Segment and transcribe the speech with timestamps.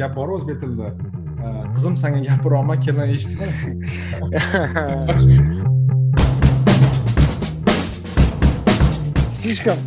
[0.00, 0.88] gap bor o'zbek tilida
[1.74, 3.46] qizim sanga gapiryapman kelin eshitma
[9.30, 9.78] слишком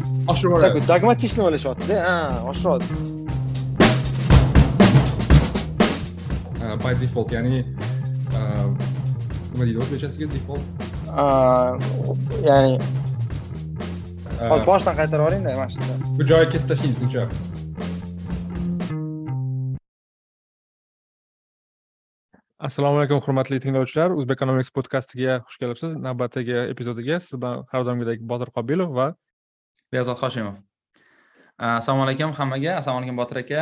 [0.62, 1.96] такой dogmatичный o'ylashyaptida?
[2.08, 2.16] Ha
[2.52, 2.94] oshiryapti
[6.84, 7.64] by default ya'ni
[9.52, 10.66] nima deydi o'zbekchasiga default.
[12.50, 12.74] Ya'ni
[14.52, 15.94] hozir boshdan qaytarib yuboringda mana shunda.
[16.18, 17.22] bu joyi kesib tashlaymiz uncha
[22.60, 24.14] assalomu alaykum hurmatli tinglovchilar.
[24.18, 25.94] O'zbek economics podkastiga xush kelibsiz.
[26.02, 29.12] Navbatdagi epizodiga siz bilan har doimgidek botir qobilov va
[29.94, 30.58] behzod hoshimov
[31.58, 32.78] assalomu alaykum hammaga.
[32.78, 33.62] Assalomu alaykum botir aka.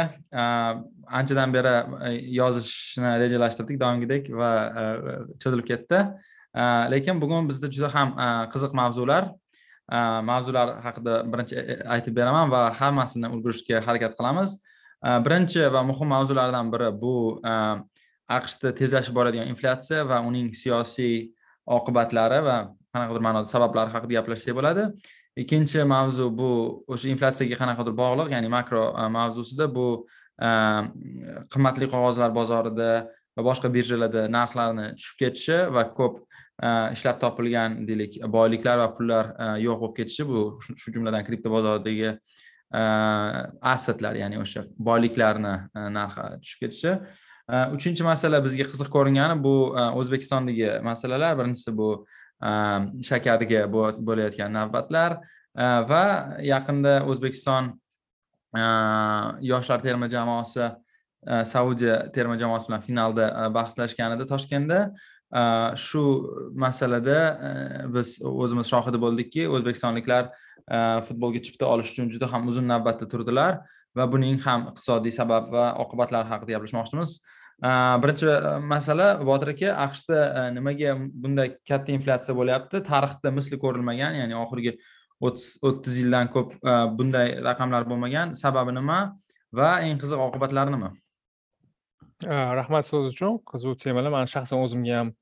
[1.20, 1.73] Anchadan beri
[2.08, 4.84] e, yozishni rejalashtirdik doimgidek va e,
[5.44, 6.03] cho'zilib ketdi.
[6.91, 8.16] Lekin bugun bizda juda ham
[8.53, 9.31] qiziq mavzular.
[10.31, 14.58] Mavzular haqida birinchi e, aytib beraman va hammasini ulgurishga harakat qilamiz.
[15.27, 17.16] Birinchi va muhim mavzulardan biri bu
[18.30, 21.30] aqshda tezlashib boradigan inflyatsiya va uning siyosiy
[21.78, 22.58] oqibatlari va
[22.94, 24.86] qanaqadir ma'noda sabablari haqida gaplashsak bo'ladi.
[25.44, 26.50] Ikkinchi mavzu bu
[26.94, 29.88] o'sha inflyatsiyaga qanaqadir bog'liq ya'ni makro e, mavzusida bu
[30.48, 30.50] e,
[31.53, 32.90] qimmatli qog'ozlar bozorida
[33.36, 39.34] va boshqa birjalarda narxlarni tushib ketishi va ko'p e, ishlab topilgan deylik boyliklar va pullar
[39.66, 42.16] yo'q bo'lib ketishi bu shu jumladan kripto bozoridagi
[43.76, 45.56] assetlar ya'ni o'sha boyliklarni
[46.00, 46.98] narxi tushib ketishi.
[47.47, 51.35] Э, uchinchi masala bizga qiziq ko'ringani bu э, o'zbekistondagi masalalar.
[51.38, 51.89] Birinchisi bu
[52.41, 52.51] э,
[53.09, 55.19] shakarga bo'layotgan navbatlar.
[55.89, 56.05] Va
[56.43, 57.69] yaqinda o'zbekiston
[59.49, 60.66] yoshlar terma jamoasi
[61.47, 64.79] saudiya terma jamoasi bilan finalda e, bahslashganida toshkentda.
[65.85, 66.01] Shu
[66.53, 72.67] masalada e, biz o'zimiz shohidi bo'ldikki o'zbekistonliklar e, futbolga chipta olish uchun juda ham uzun
[72.67, 73.61] navbatda turdilar
[73.95, 77.19] va buning ham iqtisodiy sabab va oqibatlari haqida gaplashmoqchimiz.
[77.61, 82.84] Birinchi e, masala botir aka aqshda e, nimaga bunday katta inflyatsiya bo'lyapti?
[82.84, 84.75] Tarixda misli ko'rilmagan ya'ni oxirgi
[85.22, 88.35] o'ttiz o'ttiz yildan ko'p e, bunday raqamlar bo'lmagan.
[88.35, 89.00] Sababi nima
[89.53, 90.91] va eng qiziq oqibatlari nima?
[92.25, 94.12] Rahmat so'z uchun qiziq temalar.
[94.12, 95.13] Man shaxsan o'zimga ham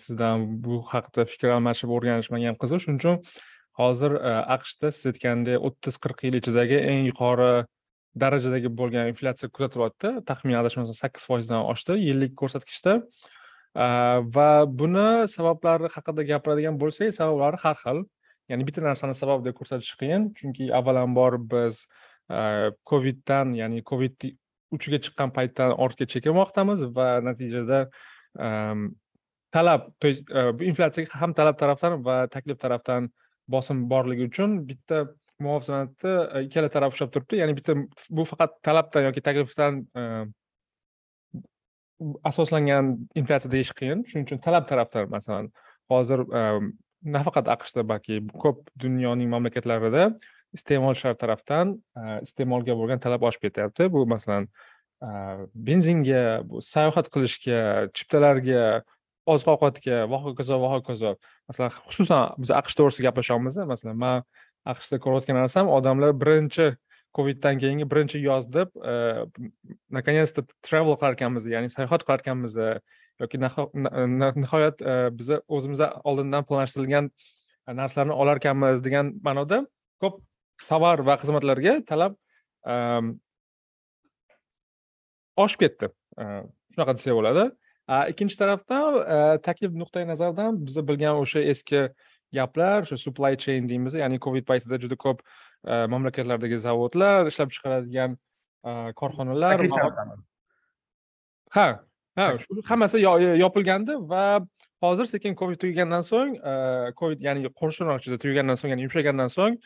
[0.00, 2.84] sizdan bu haqida fikr almashib o'rganishim ham qiziq.
[2.84, 3.18] Shuning uchun
[3.80, 4.14] hozir
[4.56, 7.52] aqshda siz aytgandek o'ttiz qirq yil ichidagi eng yuqori
[8.18, 12.96] darajadagi bo'lgan inflyatsiya kuzatilyapti taxminan adashmasam sakkiz foizdan oshdi yillik ko'rsatkichda.
[14.36, 14.50] Va
[14.80, 18.04] buni sabablari haqida gapiradigan bo'lsak sabablari har xil.
[18.50, 21.84] Ya'ni bitta narsani sabab deb ko'rsatish qiyin chunki avvalambor biz
[22.90, 24.30] coviddan ya'ni covid
[24.74, 27.80] uchiga chiqqan paytdan ortga chekilmoqdamiz va natijada
[29.50, 30.24] talab то есть
[30.56, 33.10] bu inflyatsiyaga ham talab tarafdan va taklif tarafdan
[33.48, 35.06] bosim borligi uchun bitta
[35.44, 37.40] muvozanatni e, ikkala taraf ushlab turibdi.
[37.40, 37.76] Ya'ni bitta
[38.10, 40.04] bu faqat talabdan yoki taklifdan e,
[42.30, 44.04] asoslangan inflyatsiya deyish qiyin.
[44.08, 45.50] Shuning uchun talab tarafdan masalan
[45.92, 46.44] hozir e,
[47.16, 50.10] nafaqat aqshda balki ko'p dunyoning mamlakatlarida
[50.56, 51.76] iste'molchilar tarafdan
[52.26, 53.88] iste'molga bo'lgan talab oshib ketyapti.
[53.94, 54.48] Bu masalan
[55.68, 57.60] benzinga bu sayohat qilishga
[57.96, 58.64] chiptalarga
[59.28, 61.14] oziq ovqatga va hokazo va hokazo
[61.48, 64.22] masalan xususan biz aqsh to'g'risida gaplashyapmiz masalan man
[64.66, 66.76] aqshda ko'rayotgan narsam odamlar birinchi
[67.16, 69.26] coviddan keyingi birinchi yoz deb e,
[69.90, 72.80] наконец то travel qilarkanmiz ya'ni sayohat qilarkanmiz e,
[73.20, 77.10] yoki nihoyat e, biza o'zimiz oldindan planlashtirilgan
[77.80, 79.64] narsalarni olarkanmiz degan ma'noda
[80.02, 80.20] ko'p
[80.68, 82.14] tovar va xizmatlarga talab
[85.40, 85.88] oshib ketdi.
[86.74, 87.44] Shunaqa desak bo'ladi.
[88.12, 91.88] Ikkinchi tarafdan taklif nuqtai nazaridan biza bilgan o'sha eski
[92.34, 95.22] gaplar o'sha supply chain deymiz ya'ni covid paytida juda ko'p
[95.66, 98.16] e, mamlakatlardagi zavodlar ishlab chiqaradigan
[98.64, 98.70] e,
[99.00, 99.66] korxonalar
[101.56, 101.68] ha
[102.16, 102.26] ha
[102.70, 103.02] hammasi
[103.44, 104.24] yopilgandi va
[104.86, 106.54] hozir sekin covid tugagandan so'ng e,
[107.02, 109.60] covid ya'ni qo'shniroqchida tugagandan so'ng ya'ni yumshagandan so'ng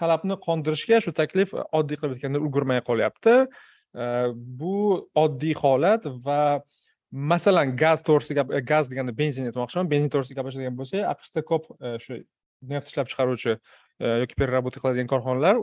[0.00, 3.34] talabni qondirishga shu taklif oddiy qilib aytganda ulgurmay qolyapti.
[4.60, 4.76] Bu
[5.24, 6.42] oddiy holat va
[7.10, 9.90] masalan gaz to'g'risida e, gaz deganda benzin aytmoqchiman.
[9.90, 12.20] Benzin to'g'risida gaplashadigan bo'lsak aqshda ko'p e, shu
[12.72, 15.56] neft ishlab chiqaruvchi e, yoki переработка qiladigan korxonalar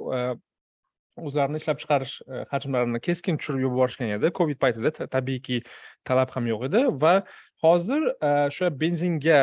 [1.18, 2.16] o'zlarini ishlab chiqarish
[2.52, 4.32] hajmlarini keskin tushirib yuborishgan edi.
[4.40, 5.64] Covid paytida tabiiyki
[6.06, 7.14] talab ham yo'q edi va
[7.64, 9.40] hozir o'sha benzinga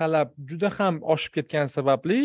[0.00, 2.20] talab juda ham oshib ketgani sababli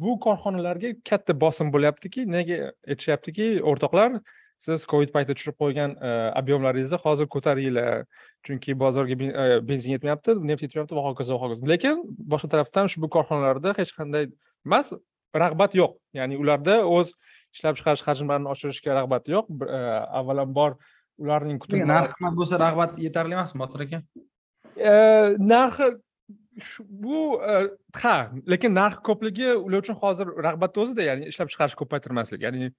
[0.00, 2.24] bu korxonalarga katta bosim bo'lyaptiki.
[2.36, 4.20] Nega aytishyaptiki o'rtoqlar
[4.58, 6.10] siz covid paytida tushirib qo'ygan e,
[6.40, 8.04] объемlaringizni hozir ko'taringlar.
[8.46, 11.66] Chunki bozorga e, benzin yetmayapti neft yetyapti va hokazo va hokazo.
[11.72, 12.02] Lekin
[12.32, 14.28] boshqa tarafdan ushbu korxonalarda hech qanday
[14.66, 14.92] emas
[15.44, 15.94] rag'bat yo'q.
[16.18, 17.14] Ya'ni ularda o'z
[17.54, 19.46] ishlab chiqarish hajmlarini oshirishga rag'bat yo'q.
[20.20, 20.76] Avvalambor
[21.22, 24.02] ularning kutilgan narxi qimmat bo'lsa rag'bat yetarli emasmi botir aka?
[25.54, 25.88] Narxi
[27.06, 27.40] bu
[28.02, 28.16] ha
[28.52, 32.42] lekin narx ko'pligi ular uchun hozir rag'batni o'zida ya'ni ishlab chiqarishni ko'paytirmaslik.
[32.46, 32.70] Ya'ni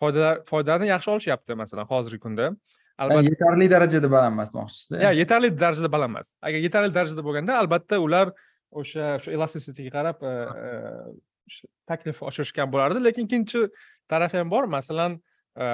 [0.00, 2.50] foydalar foydani yaxshi olishyapti masalan hozirgi kunda.
[2.98, 7.98] Albatta yetarli darajada baland emas demoqchisizda yetarli darajada baland emas agar yetarli darajada bo'lganda albatta
[8.00, 8.32] ular
[8.80, 10.32] o'sha shu elastisitiga qarab e,
[10.64, 13.02] e, taklif oshirishgan bo'lardi.
[13.04, 13.66] Lekin ikkinchi
[14.08, 14.68] taraf ham bor.
[14.76, 15.18] Masalan
[15.60, 15.66] e,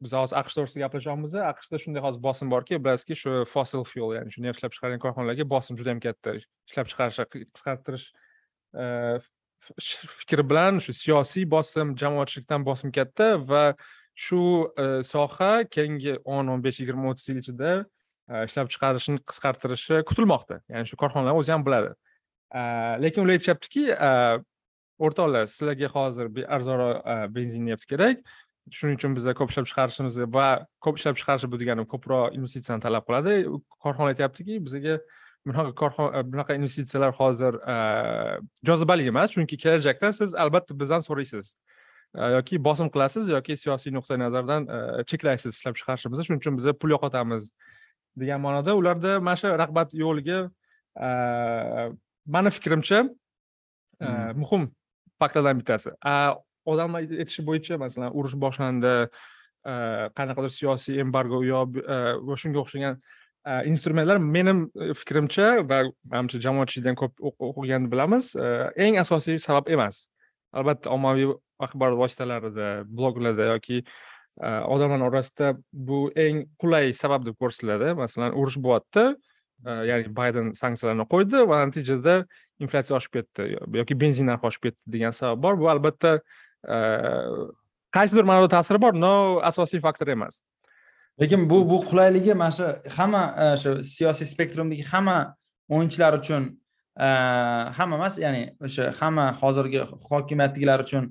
[0.00, 4.32] biz hozir aqsh to'g'risida gaplashamiz aqshda shunday hozir bosim borki bilasizki shu fossil fuel ya'ni
[4.34, 6.36] shu neft ishlab chiqargan korxonalarga bosim juda yam katta.
[6.70, 8.06] Ishlab chiqarishni qisqartirish
[9.78, 13.64] fikri bilan shu siyosiy bosim jamoatchilikdan bosim katta va
[14.14, 14.42] shu
[14.76, 17.72] e, soha keyingi o'n o'n besh yigirma o'ttiz yil ichida
[18.28, 20.60] e, ishlab chiqarishni qisqartirishi kutilmoqda.
[20.72, 21.94] Ya'ni shu korxonalar o'zi ham biladi.
[22.52, 22.60] E,
[23.04, 23.86] lekin ular aytishyaptiki
[25.00, 28.24] o'rtoqlar sizlarga hozir arzonroq benzin neft kerak.
[28.76, 30.48] Shuning uchun bizlar ko'p ishlab chiqarishimiz va
[30.84, 33.40] ko'p ishlab chiqarish bu degani ko'proq investitsiyani talab qiladi.
[33.84, 35.00] Korxona aytyaptiki bizga
[35.46, 37.76] bunaqa korxona e, bunaqa investitsiyalar hozir e,
[38.66, 41.54] jozibali emas chunki kelajakda siz albatta bizdan so'raysiz
[42.14, 44.68] e, yoki bosim qilasiz yoki siyosiy nuqtai nazardan
[45.10, 47.50] cheklaysiz ishlab chiqarishimizni shuning uchun biz pul yo'qotamiz
[48.20, 50.38] degan ma'noda ularda mana shu rag'bat yo'qligi
[52.36, 54.40] mani fikrimcha hmm.
[54.42, 54.68] muhim
[55.20, 55.94] faktlardan bittasi
[56.72, 58.94] odamlar aytishi bo'yicha masalan urush boshlandi
[60.18, 61.64] qanaqadir siyosiy embargo yo
[62.28, 63.00] va shunga o'xshagan
[63.46, 68.34] Э, instrumentlar meni э, fikrimcha va manimcha jamoatchilikdan ko'p o'qiganni bilamiz.
[68.36, 70.04] Э, eng asosiy sabab emas.
[70.52, 71.30] Albatta ommaviy
[71.62, 77.92] axborot vositalarida bloglarda yoki e, odamlar orasida bu eng qulay sabab deb ko'rsatiladi.
[77.98, 82.16] Masalan urush bo'lyapti e, ya'ni bayden sanksiyalarni qo'ydi va natijada
[82.64, 83.48] inflyatsiya oshib ketdi
[83.80, 85.60] yoki benzin narxi oshib ketdi degan sabab bor.
[85.60, 86.78] Bu albatta e,
[87.94, 88.96] qaysidir ma'noda ta'siri bor.
[89.06, 89.14] No
[89.52, 90.42] asosiy faktor emas.
[91.20, 95.18] Lekin bu bu qulayligi mana shu hamma o'sha shu siyosiy spektrumdagi hamma
[95.74, 96.42] o'yinchilar uchun
[97.06, 97.08] e,
[97.78, 99.80] hamma emas ya'ni o'sha hamma hozirgi
[100.10, 101.04] hokimiyatdagilar uchun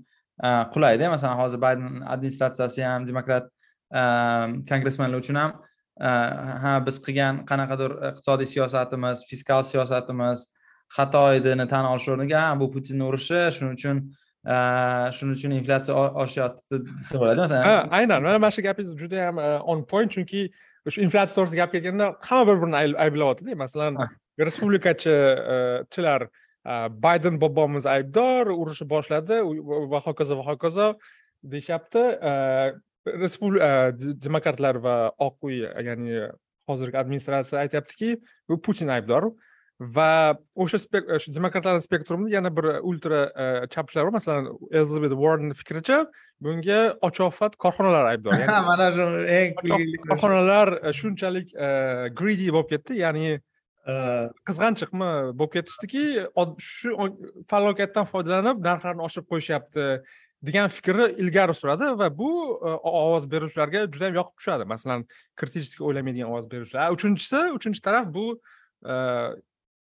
[0.45, 1.09] e, qulayda.
[1.15, 3.45] Masalan hozir bayden administratsiyasi ham demokrat
[4.69, 5.51] kongressmenlar uchun ham
[5.99, 10.45] ha biz qilgan qanaqadir iqtisodiy siyosatimiz fiskal siyosatimiz
[10.97, 13.97] xato edini tan olish o'rniga bu putinni urushi shuning uchun
[14.45, 19.37] shuning uchun inflyatsiya oshyapti desa bo'ladi ha aynan mana mana shu gapingiz juda yam
[19.71, 20.49] on point chunki
[20.87, 23.93] shu inflyatsiya to'g'risida gap kelganda hamma bir birini ayblayaptida masalan
[24.39, 26.21] respublikachilar
[27.07, 29.35] bayden bobomiz aybdor urushni boshladi
[29.91, 30.87] va hokazo va hokazo
[31.43, 32.03] deyishyapti.
[34.25, 36.27] Demokratlar va oq uy ya'ni
[36.69, 38.09] hozirgi administratsiya aytyaptiki
[38.49, 39.31] bu putin aybdor
[39.79, 40.77] va o'sha
[41.23, 43.19] shu demokratlarni spektrumida yana bir ultra
[43.71, 46.05] chapchilar bor masalan elizabet warren fikricha
[46.41, 48.33] bunga ochoqfat korxonalar aybdor
[48.67, 49.07] mana shu
[49.39, 49.55] eng
[50.09, 51.53] korxonalar shunchalik
[52.19, 53.39] greedy bo'lib ketdi ya'ni
[54.49, 56.05] qizg'anchiqmi bo'lib ketishdiki
[56.59, 57.11] shu
[57.51, 59.89] falokatdan foydalanib narxlarni oshirib qo'yishyapti
[60.43, 62.29] degan fikrni ilgari suradi va bu
[62.83, 65.07] ovoz beruvchilarga juda yam yoqib tushadi masalan
[65.39, 68.25] kriticheskiy o'ylamaydigan ovoz beruvchilar uchinchisi uchinchi taraf bu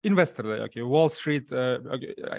[0.04, 1.64] investorlar yoki wall street e,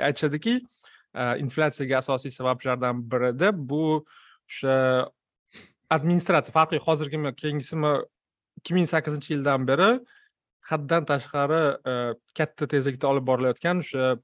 [0.08, 4.76] aytishadiki e, inflyatsiyaga asosiy sabablardan biri deb bu o'sha
[5.98, 7.94] administratsiya farqi hozirgimi keyingisimi
[8.60, 9.90] ikki ming sakkizinchi yildan beri
[10.72, 11.94] haddan tashqari e,
[12.38, 14.16] katta tezlikda olib borilayotgan o'sha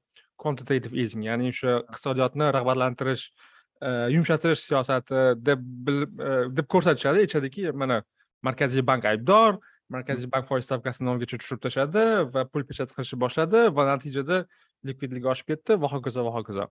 [0.42, 3.26] quantitative easing ya'ni o'sha iqtisodiyotni rag'batlantirish
[4.14, 5.62] yumshatirish siyosati deb
[6.56, 7.24] deb ko'rsatishadi.
[7.24, 8.02] Aytishadiki mana
[8.46, 9.58] markaziy bank aybdor
[9.94, 14.42] markaziy bank foiz stavkasini nolgacha tushirib tashladi va pul pechat qilishni boshladi va natijada
[14.88, 15.78] likvidligi oshib ketdi.
[15.82, 16.66] Va hokazo va hokazo.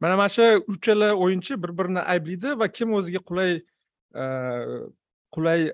[0.00, 4.24] Mana mana shu uchala o'yinchi bir birini ayblaydi va kim o'ziga qulay e,
[5.36, 5.66] qulay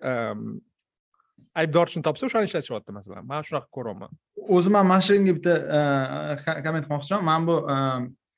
[1.62, 3.26] aybdorchini topsa o'shani ishlatishyapti masalan.
[3.32, 4.14] Man shunaqa ko'ryapman
[4.48, 7.76] o'zim ham mana shunga bitta e, komment qilmoqchiman man bu e,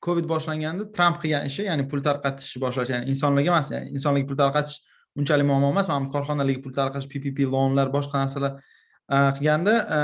[0.07, 4.77] covid boshlanganda tramp qilgan ishi ya'ni pul tarqatishni boshlash ya'ni insonlarga emas insonlarga pul tarqatish
[5.19, 5.89] unchalik muammo emas.
[5.89, 10.01] Mana korxonalarga pul tarqatish ppp loanlar boshqa narsalar e, qilganda e,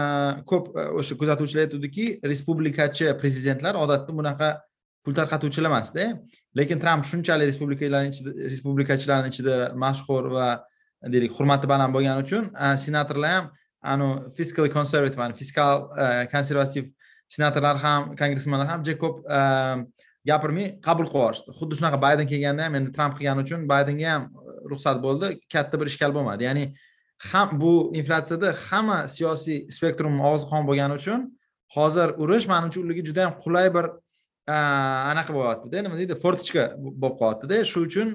[0.51, 4.51] ko'p e, o'sha kuzatuvchilar aytuvdiki respublikachi prezidentlar odatda bunaqa
[5.05, 6.09] pul tarqatuvchilar emasda.
[6.61, 10.49] Lekin tramp shunchalik respublikalarni ichida respublikachilarni ichida mashhur va
[11.15, 12.51] deylik hurmati baland bo'lgani uchun
[12.87, 13.51] senatorlar ham
[13.95, 15.89] anu fiscal conservative fiskal
[16.33, 16.91] konservativ
[17.37, 19.17] senatorlar ham kongressmenlar ham juda ko'p
[20.29, 21.55] gapirmay qabul qilib yuborishdi.
[21.59, 24.23] Xuddi shunaqa bayden kelganda ham endi tramp qilgani uchun baydenga ham
[24.71, 26.45] ruxsat bo'ldi katta bir ishkal bo'lmadi.
[26.49, 26.65] Ya'ni
[27.31, 31.21] ham bu inflyatsiyada hamma siyosiy spektrum og'zi qon bo'lgani uchun
[31.77, 33.91] hozir urush manimcha ularga juda yam qulay bir
[35.11, 35.83] anaqa bo'lyaptida.
[35.87, 36.19] Nima deydi?
[36.25, 37.63] Fortichka bo'lib qolyaptida.
[37.71, 38.09] Shu uchun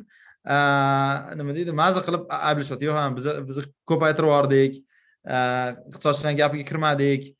[1.40, 1.72] nima deydi?
[1.82, 2.90] Maza qilib ayblashyapti.
[2.90, 4.80] Yo'q biz biz ko'paytirib yubordik
[5.26, 7.36] iqtisodchilarni gapiga kirmadik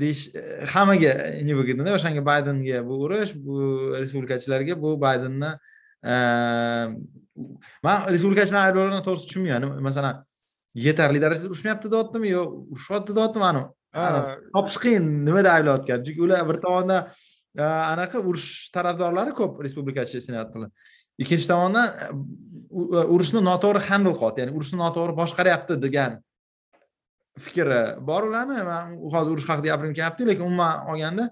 [0.00, 0.30] deyish
[0.72, 1.12] hammaga
[1.42, 3.54] не выгодно o'shanga baydenga bu urush bu
[4.00, 5.50] respublikachilarga bu baydenni
[7.86, 10.22] man respublikachilarni ayblovlarini to'g'risi tushunmayman masalan
[10.86, 12.42] yetarli darajada urushmayapti deyaptimi yo
[12.72, 13.62] urushyapti deyaptimi ani
[14.54, 15.98] topish qiyin nimada ayblayotgan?
[16.06, 17.00] Chunki ular bir tomondan
[17.92, 20.70] anaqa urush tarafdorlari ko'p respublikachi senatorlar
[21.22, 21.86] ikkinchi tomondan
[23.14, 26.20] urushni noto'g'ri handl qilyapti ya'ni urushni noto'g'ri boshqaryapti degan
[27.44, 28.58] fikri bor ularni.
[28.70, 31.24] Man hozir urush haqida gapirgim kelyapti lekin umuman olganda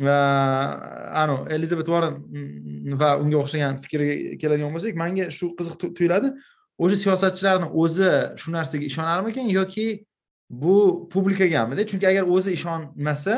[0.00, 6.32] anavi ah elizabet warren mm, va unga o'xshagan fikrga keladigan bo'lsak manga shu qiziq tuyuladi.
[6.78, 10.04] O'sha siyosatchilarni o'zi shu narsaga ishonarmikan yoki
[10.50, 13.36] bu publikagamida chunki agar o'zi ishonmasa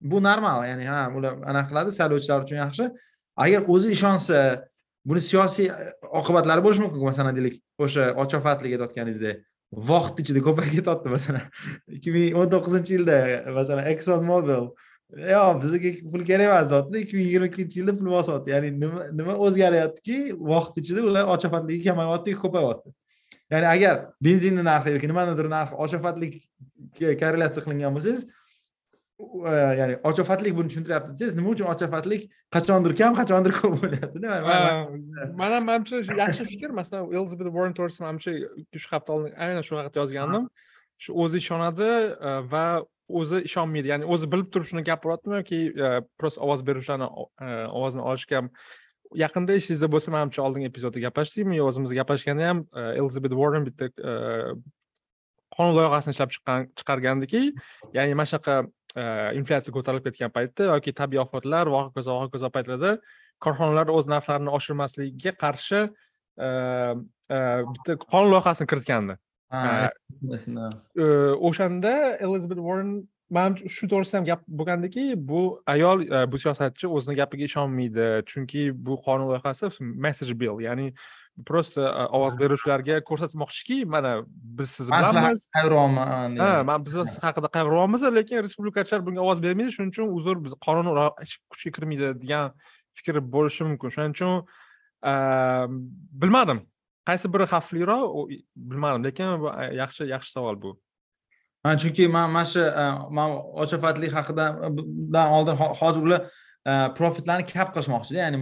[0.00, 2.84] bu normal ya'ni ha ular anaqa qiladi saylovchilar uchun yaxshi.
[3.36, 4.38] Agar o'zi ishonsa
[5.04, 9.42] buni siyosiy e, oqibatlari bo'lishi mumkin masalan deylik o'sha ochofatlik aytayotganingizdek
[9.90, 11.44] vaqt ichida ko'payib ketyapti masalan.
[11.96, 13.18] Ikki ming o'n to'qqizinchi yilda
[13.58, 14.70] masalan exxon mobil
[15.14, 19.00] yo'q bizga pul kerak emas deyaptida ikki ming yigirma ikkinchi yilda pul bosyapti ya'ni nima
[19.18, 20.16] nima o'zgaryaptiki?
[20.52, 22.90] Vaqt ichida ular ochofatligi kamayyapti ko'payyapti
[23.52, 23.94] ya'ni agar
[24.26, 28.26] benzinni narxi yoki nimanidir narxi ochofatlikka korrelyatsiya qilingan bo'lsangiz
[29.80, 34.26] ya'ni ochofatlik buni tushuntiryapti desangiz nima uchun ochofatlik qachondir kam qachondir ko'p bo'lyaptida
[35.40, 36.70] man ham manimcha yaxshi fikr.
[36.80, 38.30] Masalan elizabet warren to'g'risida manimcha
[38.62, 40.44] ikki uch hafta oldin aynan shu haqida yozgandim.
[41.02, 41.90] Shu o'zi ishonadi
[42.52, 42.66] va
[43.08, 43.92] o'zi ishonmaydi.
[43.92, 45.60] Ya'ni o'zi bilib turib shuni gapiryaptimi yoki
[46.18, 47.08] просто e, ovoz beruvchilarni
[47.40, 48.48] e, ovozini olishga ham
[49.14, 53.90] yaqinda esingizda bo'lsa manimcha oldingi epizodda gaplashdikmi yo o'zimiz gaplashganda ham e, elizabet warren bitta
[55.56, 57.42] qonun loyihasini ishlab chiqqan chiqargandiki
[57.98, 58.56] ya'ni mana shunaqa
[59.38, 62.96] inflyatsiya ko'tarilib ketgan paytda yoki tabiiy ofatlar va hokazo va hokazo paytlarda
[63.44, 65.84] korxonalar o'z narxlarini oshirmasligiga qarshi
[67.70, 69.16] bitta qonun loyihasini kiritgandi.
[71.48, 71.92] O'shanda
[72.24, 75.98] elizabet warren man shu to'g'risida ham gap bo'lgandiki bu ayol
[76.32, 80.60] bu siyosatchi o'zini gapiga ishonmaydi chunki bu qonun loyihasi message bill.
[80.60, 80.94] Ya'ni
[81.46, 81.80] просто
[82.16, 84.12] ovoz beruvchilarga ko'rsatmoqchiki mana
[84.58, 85.48] biz siz bilanmiz.
[85.56, 89.72] qayg'uryapman ha man biz siz haqida qayg'uryapmiz lekin respublikachilar bunga ovoz bermaydi.
[89.76, 90.86] Shuning uchun uzr biz qonun
[91.50, 92.54] kuchga kirmaydi degan
[92.96, 93.88] fikr bo'lishi mumkin.
[93.94, 94.32] Shuning uchun
[96.22, 96.58] bilmadim
[97.08, 98.34] qaysi biri xavfliroq?
[98.70, 100.76] Bilmadim lekin bu yaxshi yaxshi savol bu.
[101.82, 102.62] Chunki man mana shu
[103.18, 104.44] man ochofatlik haqida
[105.38, 106.20] oldin hozir ular
[106.66, 108.40] profitlarni kap qilishmoqchida ya'ni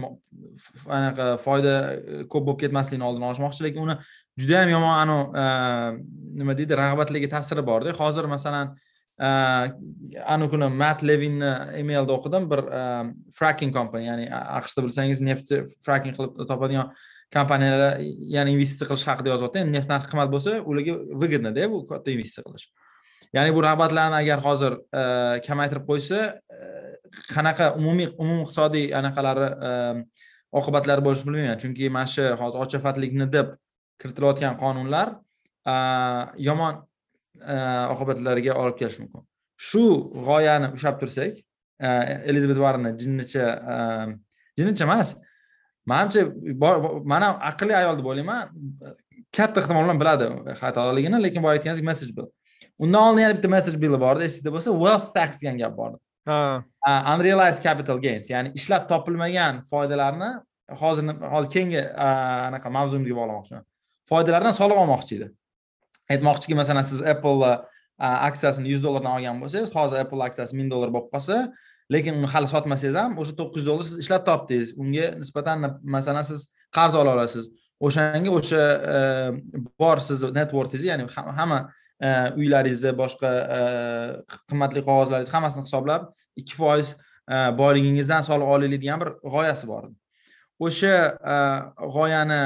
[0.97, 3.95] anaqa foyda e, ko'p bo'lib ketmasligini oldini olishmoqchi lekin uni
[4.41, 6.01] judayam yomon anavi
[6.41, 8.73] nima deydi rag'batlarga ta'siri borda hozir masalan
[10.35, 12.65] anavi kuni mat levinni emailda o'qidim bir
[13.37, 16.89] fracking company ya'ni aqshda bilsangiz neftni fracking qilib topadigan
[17.35, 17.99] kompaniyalar
[18.35, 22.45] yana investitsiya qilish haqida yozyapti endi neft narxi qimmat bo'lsa ularga выгодноda bu katta investitsiya
[22.47, 22.67] qilish.
[23.35, 25.03] Ya'ni bu rag'batlarni agar hozir e,
[25.47, 26.19] kamaytirib qo'ysa
[26.57, 26.59] e,
[27.33, 29.71] qanaqa umumiy umum iqtisodiy anaqalari e,
[30.59, 31.61] oqibatlari bo'lishini bilmayman.
[31.63, 33.55] Chunki mana shu hozir ochafatlikni deb
[34.01, 35.15] kiritilayotgan qonunlar
[36.47, 36.83] yomon
[37.93, 39.27] oqibatlarga olib kelishi mumkin.
[39.67, 39.83] Shu
[40.27, 41.41] g'oyani ushlab tursak
[42.31, 43.47] elizabet varni jinnicha
[44.57, 45.15] jinnicha emas
[45.91, 46.21] manimcha
[47.11, 48.49] man ham aqlli ayol deb o'ylayman.
[49.37, 50.25] Katta ehtimol bilan biladi
[50.61, 52.27] xatoligini lekin boya aytganingizdek message bill
[52.83, 55.91] undan oldin yana bitta message bill bor edi esingizda bo'lsa wealth tax degan gap bor
[57.13, 60.29] unrealized capital gains ya'ni ishlab topilmagan foydalarni
[60.81, 61.81] hozir hozir keyingi
[62.49, 63.63] anaqa mavzumga bog'lamoqchiman.
[64.09, 65.27] Foydalardan soliq olmoqchi edi.
[66.13, 67.51] Aytmoqchiki masalan siz apple
[67.99, 71.35] aksiyasini yuz dollardan olgan bo'lsangiz hozir apple aksiyasi ming dollar bo'lib qolsa
[71.91, 74.73] lekin uni hali sotmasangiz ham o'sha to'qqiz yuz dollar siz ishlab topdingiz.
[74.81, 75.65] Unga nisbatan
[75.95, 77.47] masalan siz qarz ola olasiz.
[77.79, 78.61] O'shanga o'sha
[78.93, 79.31] eh,
[79.79, 81.07] bor sizni networkingizni ya'ni
[81.39, 81.59] hamma
[82.01, 86.09] eh, uylaringizni boshqa eh, qimmatli qog'ozlaringiz hammasini hisoblab
[86.41, 86.95] ikki foiz
[87.59, 89.89] boyligingizdan soliq olaylik degan bir g'oyasi bor.
[90.65, 90.95] O'sha
[91.95, 92.41] g'oyani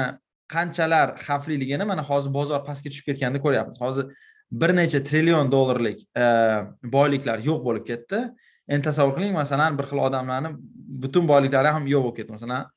[0.54, 3.80] qanchalar xavfliligini mana hozir bozor pastga tushib ketganda ko'ryapmiz.
[3.84, 4.06] Hozir
[4.62, 6.00] bir necha trillion dollarlik
[6.96, 8.22] boyliklar yo'q bo'lib ketdi.
[8.70, 10.52] Endi tasavvur qiling masalan bir xil odamlarni
[11.04, 12.32] butun boyliklari ham yo'q bo'lib ketdi.
[12.36, 12.68] Masalan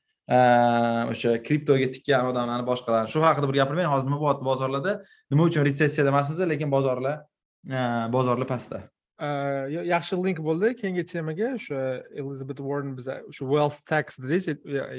[1.12, 4.92] o'sha kriptoga tikkan odamlarni boshqalarni shu haqida bir gapirmang hozir nima bo'lyapti bozorlarda?
[5.30, 7.22] Nima uchun retsessiyada emasmiz lekin bozorlar
[8.16, 8.84] bozorlar pastda.
[9.94, 10.72] Yaxshi link bo'ldi.
[10.80, 11.82] Keyingi temaga o'sha
[12.20, 14.48] elizabet warren biza shu wealth tax dedingiz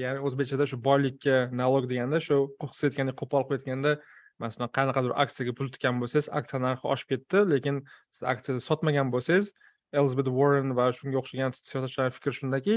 [0.03, 3.97] ya'ni o'zbekchada shu boylikka nalog deganda shu qo'qis aytgandek qo'pol qilib aytganda
[4.39, 7.75] masalan qanaqadir aksiyaga pul tikkan bo'lsangiz aksiya narxi oshib ketdi lekin
[8.15, 9.51] siz aksiyani sotmagan bo'lsangiz
[9.99, 12.75] elizabet warren va shunga o'xshagan siyosatchilarni fikri shundaki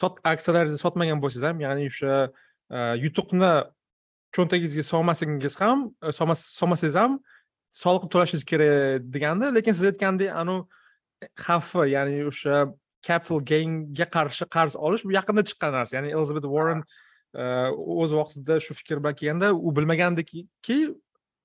[0.00, 2.14] sot aksiyalaringizni sotmagan bo'lsangiz ham ya'ni o'sha
[3.04, 3.52] yutuqni
[4.36, 5.78] cho'ntagingizga solmasligingiz ham
[6.18, 7.18] solmasangiz ham
[7.82, 10.62] soliq to'lashingiz kerak degandi lekin siz aytgandek anavi
[11.46, 12.56] xavfi ya'ni o'sha
[13.02, 15.96] capital gainga qarshi qarz olish bu yaqinda chiqqan narsa.
[15.96, 16.82] Ya'ni elizabet warren
[18.02, 20.78] o'z vaqtida shu fikr bilan kelganda u bilmagandiki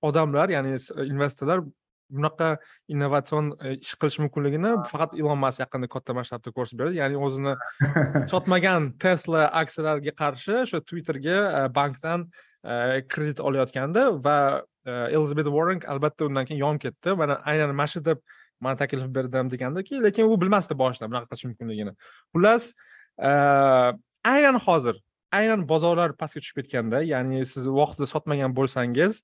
[0.02, 0.78] odamlar ya'ni
[1.14, 1.64] investorlar
[2.10, 2.58] bunaqa
[2.88, 7.00] innovatsion e, ish qilish mumkinligini faqat ilon mask yaqinda katta masshtabda ko'rsatib berdi.
[7.02, 7.56] Ya'ni o'zini
[8.32, 12.28] sotmagan tesla aksiyalariga qarshi o'sha twitterga e, bankdan
[12.64, 14.38] e, kredit olayotgandi va
[14.86, 18.20] elizabet warren albatta undan keyin yonib ketdi mana aynan mana shu deb
[18.62, 21.96] man taklif berdim degandiki lekin u bilmasdi boshida bunaqa qilish mumkinligini.
[22.36, 22.70] Xullas
[24.30, 25.02] aynan hozir
[25.34, 29.24] aynan bozorlar pastga tushib ketganda ya'ni siz vaqtida sotmagan bo'lsangiz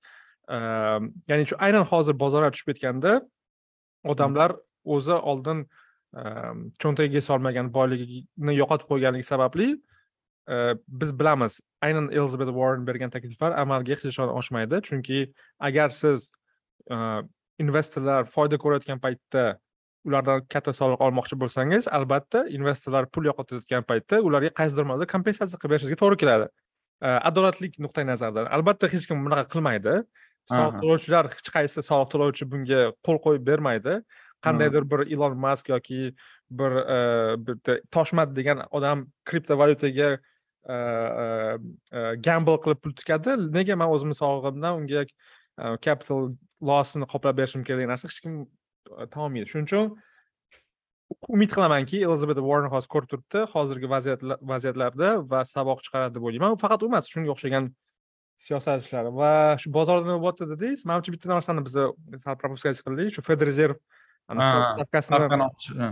[0.52, 3.22] ya'ni shu aynan hozir bozorlar tushib ketganda
[4.14, 4.56] odamlar
[4.96, 5.64] o'zi oldin
[6.82, 9.68] cho'ntagiga solmagan boyligini yo'qotib qo'yganligi sababli
[11.02, 14.82] biz bilamiz aynan elizabet warren bergan takliflar amalga hech qachon oshmaydi.
[14.88, 15.20] Chunki
[15.60, 16.32] agar siz
[17.64, 19.44] investorlar foyda ko'rayotgan paytda
[20.08, 25.74] ulardan katta soliq olmoqchi bo'lsangiz albatta investorlar pul yo'qotayotgan paytda ularga qaysidir marda kompensatsiya qilib
[25.74, 26.48] berishingizga to'g'ri keladi.
[27.30, 29.94] Adolatlik nuqtai nazaridan albatta hech kim bunaqa qilmaydi
[30.50, 34.02] soliq to'lovchilar hech qaysi soliq to'lovchi bunga qo'l qo'yib bermaydi.
[34.46, 36.14] Qandaydir bir ilon mask yoki
[36.60, 36.72] bir
[37.48, 40.10] bitta toshmat degan odam kriptovalyutaga
[42.28, 43.38] gamble qilib pul tikadi.
[43.58, 45.06] Nega man o'zimni sog'lig'imdan unga
[45.86, 48.34] capital lossini qoplab berishim kerak degan narsa hech kim
[49.14, 49.86] tamom shuning uchun
[51.36, 54.22] umid qilamanki elizabet warren hozir ko'rib turibdi hozirgi vaziyat
[54.54, 56.58] vaziyatlarda va saboq chiqaradi deb o'ylayman.
[56.64, 57.66] Faqat u emas shunga o'xshagan
[58.46, 60.86] siyosatchilar va shu bozorda nima bo'lyapti dedingiz?
[60.90, 61.76] Manimcha bitta narsani biz
[62.24, 63.78] sal пропускать qildik shu federezerv
[64.32, 65.90] stavkasini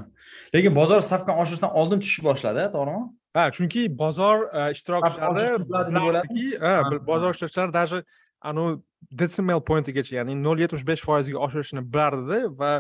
[0.56, 3.04] lekin bozor stavkani oshirishdan oldin tushishni boshladi to'g'rimi?
[3.38, 4.38] Ha chunki bozor
[4.76, 5.48] ishtirokchilari
[7.12, 8.04] bozor ishtirokchilari даже
[8.42, 8.80] anavi
[9.12, 12.72] decimal pointigacha ya'ni nol yetmish besh foizga oshirishni bilardida va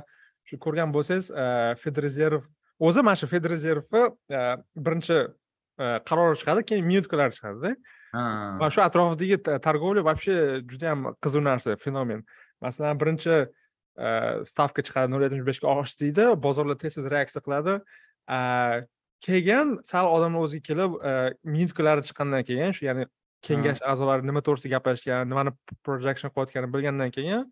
[0.47, 1.45] shu ko'rgan bo'lsangiz e,
[1.84, 2.41] federrezerv
[2.79, 4.03] o'zi mana shu federrezervni
[4.39, 4.41] e,
[4.86, 7.75] birinchi e, qarori chiqadi keyin minutkalar chiqadida
[8.13, 12.24] va shu atrofidagi торговля вообще juda yam qiziq narsa fenomen
[12.62, 13.48] masalan birinchi
[14.52, 17.76] stavka chiqadi nol yetmish beshga osh deydi bozorlar tez tez reaksiya qiladi
[19.26, 21.00] keyin sal odamlar o'ziga kelib
[21.43, 23.06] minutkalari chiqqandan keyin shu ya'ni
[23.45, 25.52] kengash a'zolari nima to'g'risida gaplashgan nimani
[25.84, 27.43] projection qilayotganini bilgandan keyin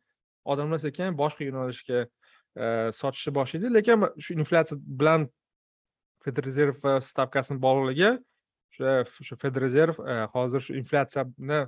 [0.45, 2.05] odamlar sekin boshqa yo'nalishga
[2.99, 5.27] sotishni boshlaydi lekin shu inflyatsiya bilan
[6.25, 8.11] federrezerv stavkasini bog'liqligi
[8.71, 9.95] o'sha o'sha fed rezerv
[10.33, 11.61] hozir shu inflyatsiyani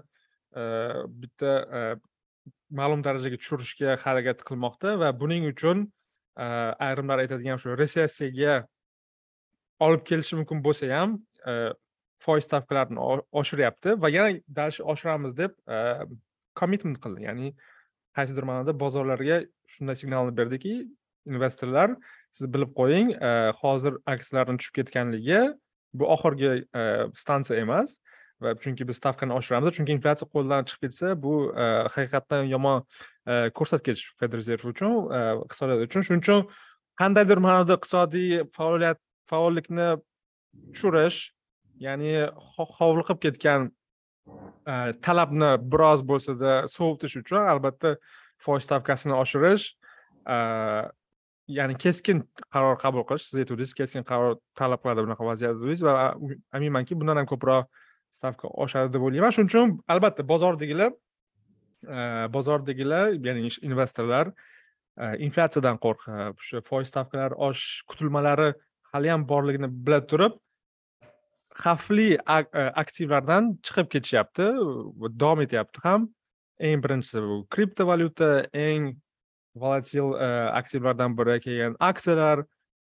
[1.21, 1.53] bitta
[2.79, 5.88] ma'lum darajaga tushirishga harakat qilmoqda va buning uchun
[6.88, 8.55] ayrimlar aytadigan shu resessiyaga
[9.85, 11.19] olib kelishi mumkin bo'lsa ham
[12.25, 12.99] foiz stavkalarini
[13.41, 15.51] oshiryapti va yana дальше oshiramiz deb
[16.59, 17.53] commitment qildi ya'ni
[18.17, 19.38] qaysidir ma'noda bozorlarga
[19.73, 20.73] shunday signalni berdiki
[21.33, 21.95] investorlar
[22.35, 23.13] siz bilib qo'ying
[23.62, 25.41] hozir aksiyalarni tushib ketganligi
[25.93, 26.84] bu oxirgi e,
[27.15, 27.97] stansiya emas
[28.41, 32.86] va chunki biz stavkani oshiramiz chunki inflyatsiya qo'ldan chiqib ketsa bu e, haqiqatdan yomon
[33.28, 34.93] e, ko'rsatkich fed federal uchun
[35.45, 36.06] iqtisodiyot uchun.
[36.08, 36.45] Shuning uchun
[37.02, 39.89] qandaydir ma'noda iqtisodiy faoliyat faollikni
[40.73, 41.19] tushirish
[41.86, 42.13] ya'ni
[42.78, 43.69] hovliqib ketgan
[45.06, 47.95] talabni biroz bo'lsada sovutish uchun albatta
[48.45, 49.65] foiz stavkasini oshirish
[51.57, 55.93] ya'ni keskin qaror qabul qilish siz aytuvdingiz keskin qaror talab qiladi bunaqa vaziyat dedingiz va
[56.57, 57.67] aminmanki bundan ham ko'proq
[58.17, 60.91] stavka oshadi deb o'ylayman shuning uchun albatta bozordagilar
[62.35, 64.33] bozordagilar ya'ni investorlar
[65.27, 68.53] inflyatsiyadan qo'rqib shu foiz stavkalari oshish kutilmalari
[68.93, 70.38] haliyam borligini bila turib
[71.63, 74.47] xavfli e, aktivlardan chiqib ketishyapti.
[75.19, 76.07] Davom etyapti ham.
[76.59, 78.93] Eng birinchisi bu kriptovalyuta eng
[79.55, 80.27] volatil e,
[80.62, 82.45] aktivlardan biri keyin aksiyalar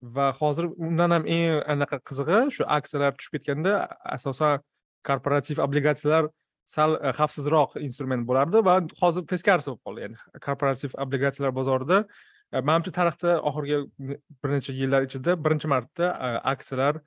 [0.02, 3.74] va hozir undan ham eng anaqa qizig'i shu aksiyalar tushib ketganda
[4.16, 4.60] asosan
[5.08, 6.28] korporativ obligatsiyalar
[6.66, 10.06] sal e, xavfsizroq instrument bo'lardi va hozir teskarisi bo'lib qoldi.
[10.06, 12.00] Ya'ni korporativ obligatsiyalar bozorida
[12.52, 17.00] e, manimcha tarixda oxirgi bir necha yillar ichida birinchi marta e, aksiyalar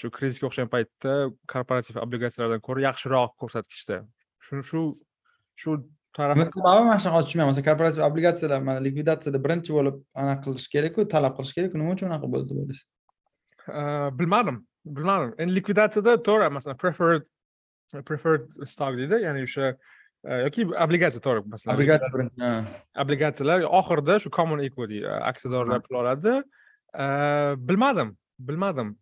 [0.00, 1.12] shu krizisga o'xshagan paytda
[1.48, 4.02] korporativ obligatsiyalardan ko'ra yaxshiroq ko'rsatkichda.
[4.46, 4.82] Shu shu
[5.62, 5.78] shu
[6.16, 11.32] sababi mana shunaqa tushunmayman masalan korporativ obligatsiyalar mana likvidatsiyada birinchi bo'lib anaqa qilish kerakku talab
[11.38, 11.76] qilish kerakku.
[11.80, 12.84] Nima uchun unaqa bo'ldi deb o'ylaysiz
[14.20, 14.56] bilmadim
[14.98, 15.34] bilmadim.
[15.42, 17.24] Endi likvidatsiyada to'g'ri masalan preferred
[18.08, 19.66] preferred stock deydi ya'ni o'sha
[20.46, 21.74] yoki obligatsiya to'g'ri masalan.
[21.76, 22.50] Obligatsiya
[23.04, 24.98] obligatsiyalar oxirida shu common equity
[25.30, 26.32] aksiyadorlar pul oladi.
[27.68, 28.96] Bilmadim bilmadim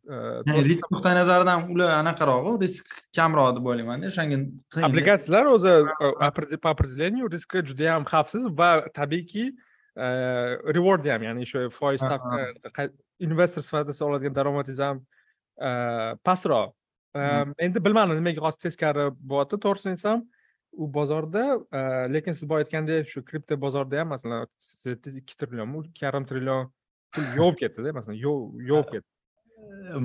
[0.68, 4.38] risk nuqtai nazaridan ular anaqarog'u risk kamroq deb o'ylaymanda o'shanga
[4.74, 5.74] qiyin obligatsiyalar o'zi
[6.64, 9.44] по определению riski judayam xavfsiz va tabiiyki
[10.76, 12.02] reward ham ya'ni shu foiz
[13.18, 15.00] investor sifatida oladigan daromadingiz ham
[16.24, 16.74] pastroq.
[17.58, 20.26] Endi bilmadim nimaga hozir teskari bo'lyapti to'g'risini aytsam
[20.72, 21.44] u bozorda
[22.14, 26.26] lekin siz boya aytgandek shu kripto bozorda ham masalan siz aytdingiz ikki trillionmi ikki yarim
[26.30, 26.70] trillion
[27.14, 29.08] pul yovib ketdida masalan yovib ketdi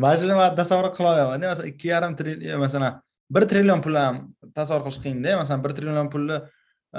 [0.03, 3.01] mana shuni man tasavvur qila olmayapmanda masalan ikki yarim trillion e, masalan
[3.35, 4.15] bir trillion pulni ham
[4.59, 6.37] tasavvur qilish qiyinda masalan bir trillion pulni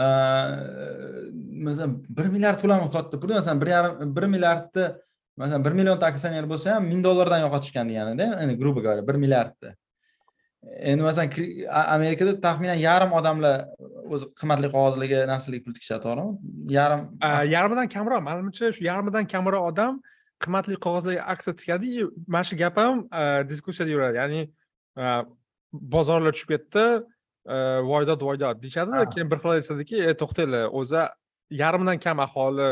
[0.03, 0.05] e,
[1.67, 4.87] masalan bir milliard pul ham katta pul masalan bir yarim bir milliardni
[5.37, 9.71] masalan bir millionta aksioner bo'lsa ham ming dollardan yo'qotishgan deganida endi грубо говоря bir milliardni.
[10.91, 11.31] Endi masalan
[11.97, 13.57] amerikada taxminan yarim odamlar
[14.15, 16.33] o'zi qimmatli qog'ozlarga narsalarga pul tikishadi to'g'rimi
[16.79, 17.03] yarim
[17.55, 18.21] yarmidan kamroq.
[18.29, 20.01] Manimcha shu yarmidan kamroq odam
[20.43, 22.97] qimmatli qog'ozlarga aksiya tikadi и mana shu gap ham
[23.51, 24.17] diskussiyada yuradi.
[24.23, 24.41] Ya'ni
[25.73, 26.85] bozorlar tushib ketdi
[27.93, 31.03] voydod voydod deyishadi keyin bir xil aytadiki e to'xtanglar o'zi
[31.63, 32.71] yarmidan kam aholi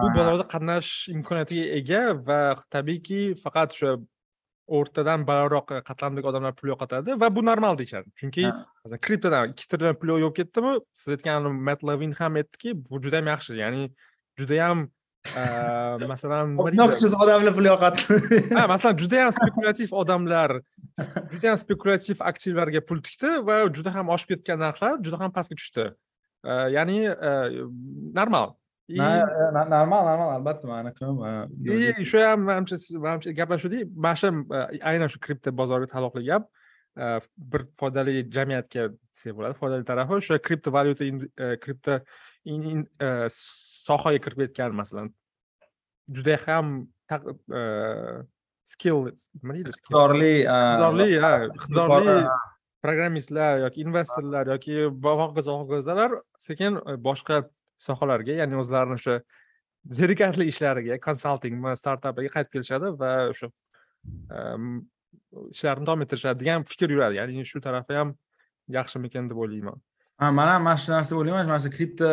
[0.00, 2.40] bu bozorda qatnashish imkoniyatiga ega va
[2.74, 3.92] tabiiyki faqat o'sha
[4.76, 8.08] o'rtadan balandroq qatlamdagi odamlar pul yo'qotadi va bu normal deyishadi.
[8.20, 8.44] Chunki
[8.82, 13.16] masalan kriptodan ikki trillion pul yo'qolib ketdimi siz aytgan mat lavin ham aytdiki bu juda
[13.20, 13.52] yam yaxshi.
[13.62, 13.82] Ya'ni
[14.38, 14.78] judayam
[16.12, 20.60] masalan noxush odamlar pul yo'qotdi ha masalan judayam spekulativ odamlar.
[21.32, 25.88] Judayam spekulativ aktivlarga pul tikdi va juda ham oshib ketgan narxlar juda ham pastga tushdi.
[26.76, 27.00] Ya'ni
[28.20, 28.54] normal.
[28.88, 30.92] Normal normal albatta mani
[31.64, 33.90] и shu ham manimcha manimcha gaplashuvdik.
[33.94, 34.28] Mana shu
[34.92, 36.48] aynan shu kripto bozoriga taalluqli gap.
[37.36, 41.04] Bir foydali jamiyatga desak bo'ladi foydali tarafi o'sha kripto valyuta
[41.64, 42.00] kripto
[43.88, 45.08] sohaga kirib ketgan masalan
[46.18, 46.66] juda ham
[48.74, 48.98] skill
[49.40, 52.16] nima deydi iqtidorli iqtidorli iqtidorli
[52.84, 54.74] programmistlar yoki investorlar yoki
[55.22, 56.10] hokazo hokazolar
[56.48, 57.36] sekin boshqa
[57.86, 59.16] sohalarga ya'ni o'zlarini o'sha
[60.00, 63.48] zerikarli ishlariga konsalting startapiga qaytib kelishadi va o'sha
[65.54, 67.18] ishlarini davom ettirishadi degan fikr yuradi.
[67.20, 68.14] Ya'ni shu tarafi ham
[68.78, 69.78] yaxshimikan deb o'ylayman
[70.20, 72.08] ha man ham mana shu narsa o'ylayman mana shu kripto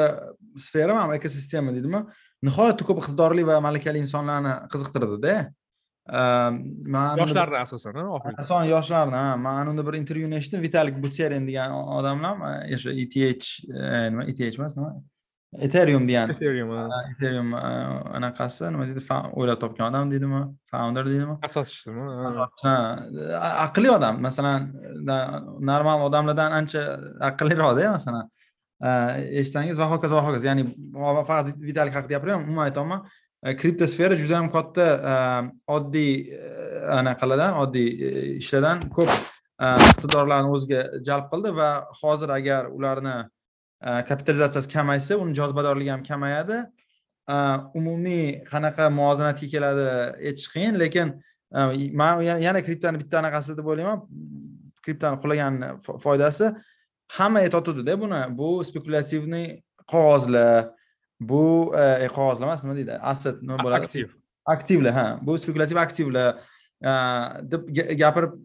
[0.68, 2.04] sfera ham ekosistema deydimi?
[2.48, 5.36] Nihoyatda ko'p iqtidorli va malakali insonlarni qiziqtirdida
[7.22, 7.96] yoshlarni asosan
[8.42, 10.62] asosan yoshlarni ha man unda bir intervyuni eshitdim.
[10.68, 12.34] Vitalik buterin degan odamlar
[12.76, 13.48] o'sha eth
[14.12, 14.92] nima eth emas nima
[15.62, 16.70] ethereum degan ethereum
[17.14, 17.50] ethereum
[18.18, 19.04] anaqasi nima deydi
[19.40, 22.04] o'ylab topgan odam deydimi founder deydimi asoschisimi
[22.64, 22.76] ha
[23.66, 24.22] aqlli odam.
[24.28, 24.70] Masalan
[25.72, 26.82] normal odamlardan ancha
[27.30, 28.30] aqlliroqda masalan.
[29.40, 30.46] Eshitsangiz va hokazo va hokazo.
[30.50, 30.64] Ya'ni
[31.30, 33.00] faqat vitalik haqida gapiryapman umuman aytyapman
[33.60, 34.88] kripto sfera juda yam katta
[35.78, 36.12] oddiy
[37.00, 37.88] anaqalardan oddiy
[38.42, 39.12] ishlardan ko'p
[39.92, 41.70] iqtidorlarni o'ziga jalb qildi va
[42.02, 43.16] hozir agar ularni
[43.84, 46.64] kapitalizatsiyasi kamaysa uni jozibadorligi ham kamayadi.
[47.80, 49.88] Umumiy qanaqa muvozanatga keladi
[50.28, 50.80] aytish qiyin.
[50.80, 51.14] Lekin
[52.00, 54.06] man yana kriptoni bitta anaqasi deb o'ylayman.
[54.86, 55.60] Kriptoni qulagan
[56.06, 56.54] foydasi
[57.18, 58.22] hamma aytayotgandida buni.
[58.40, 59.48] Bu spekulativniy
[59.92, 60.72] qog'ozlar
[61.20, 61.44] bu
[61.76, 63.90] e, qog'ozlar emas nima deydi asset nima bo'ladi?
[63.90, 64.16] aktiv.
[64.56, 66.40] Aktivlar ha bu spekulativ aktivlar.
[67.52, 67.68] Deb
[68.00, 68.40] gapirib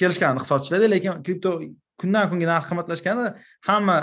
[0.00, 1.60] kelishgan iqtisodchilarda lekin kripto
[2.00, 3.26] kundan kunga narx qimmatlashganda
[3.68, 3.96] hamma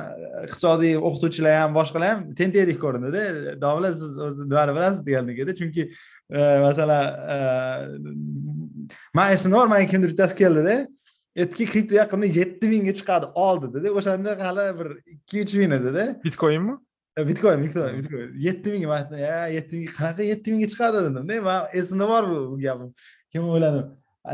[0.45, 3.21] iqtisodiy o'qituvchilar ham boshqalar ham tentakdek ko'rindida
[3.63, 5.83] domla siz o'zi nimani bilasiz degandagida chunki
[6.37, 7.37] e, masalan e,
[9.17, 10.75] man esimda bor manga kimdir bittasi keldida
[11.37, 16.03] aytdiki kripto yaqinda yetti mingga chiqadi ol dedida o'shanda hali bir ikki uch ming edida.
[16.25, 16.75] Bitcoinmi?
[17.17, 18.29] E, bitcoin bitcoin bitcoin.
[18.47, 19.17] Yetti ming man
[19.57, 21.03] yetti ming qanaqa yetti mingga chiqadi?
[21.05, 21.41] dedimda.
[21.49, 22.89] Man esimda bor bu gapim.
[23.31, 23.85] Keyin o'yladim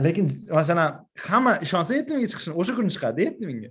[0.05, 3.69] lekin masalan hamma ishonsa yetti mingga chiqishini o'sha kuni chiqadida yetti mingga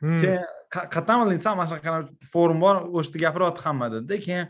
[0.00, 0.18] hmm.
[0.20, 4.46] keyin qayerdan desam mana shunaqa forum bor o'sha yerda gapiryapti hamma dedida keyin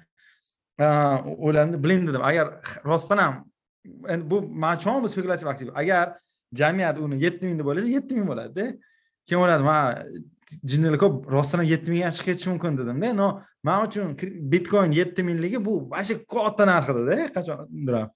[0.80, 2.22] o'yladim bilin dedim.
[2.24, 2.46] Agar
[2.84, 3.44] rostdan ham
[4.08, 6.18] endi bu man tushunaman bu spekulativ aktiv agar
[6.54, 8.66] jamiyat uni yetti ming deb o'ylasa yetti ming bo'ladida
[9.26, 9.78] keyin o'yladim ha
[10.64, 13.28] jinnilar ko'p rostdan ham yetti mingga chiqib ketishi mumkin dedimda no
[13.62, 14.16] man uchun
[14.52, 18.08] bitcoin yetti mingligi bu вообще katta narx edida qachondir ham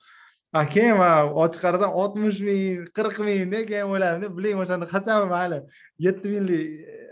[0.62, 5.58] keyin man ochib qarasam oltmish ming qirq mingda keyin o'yladim biling o'shanda qachon mayli
[6.06, 6.66] yetti minglik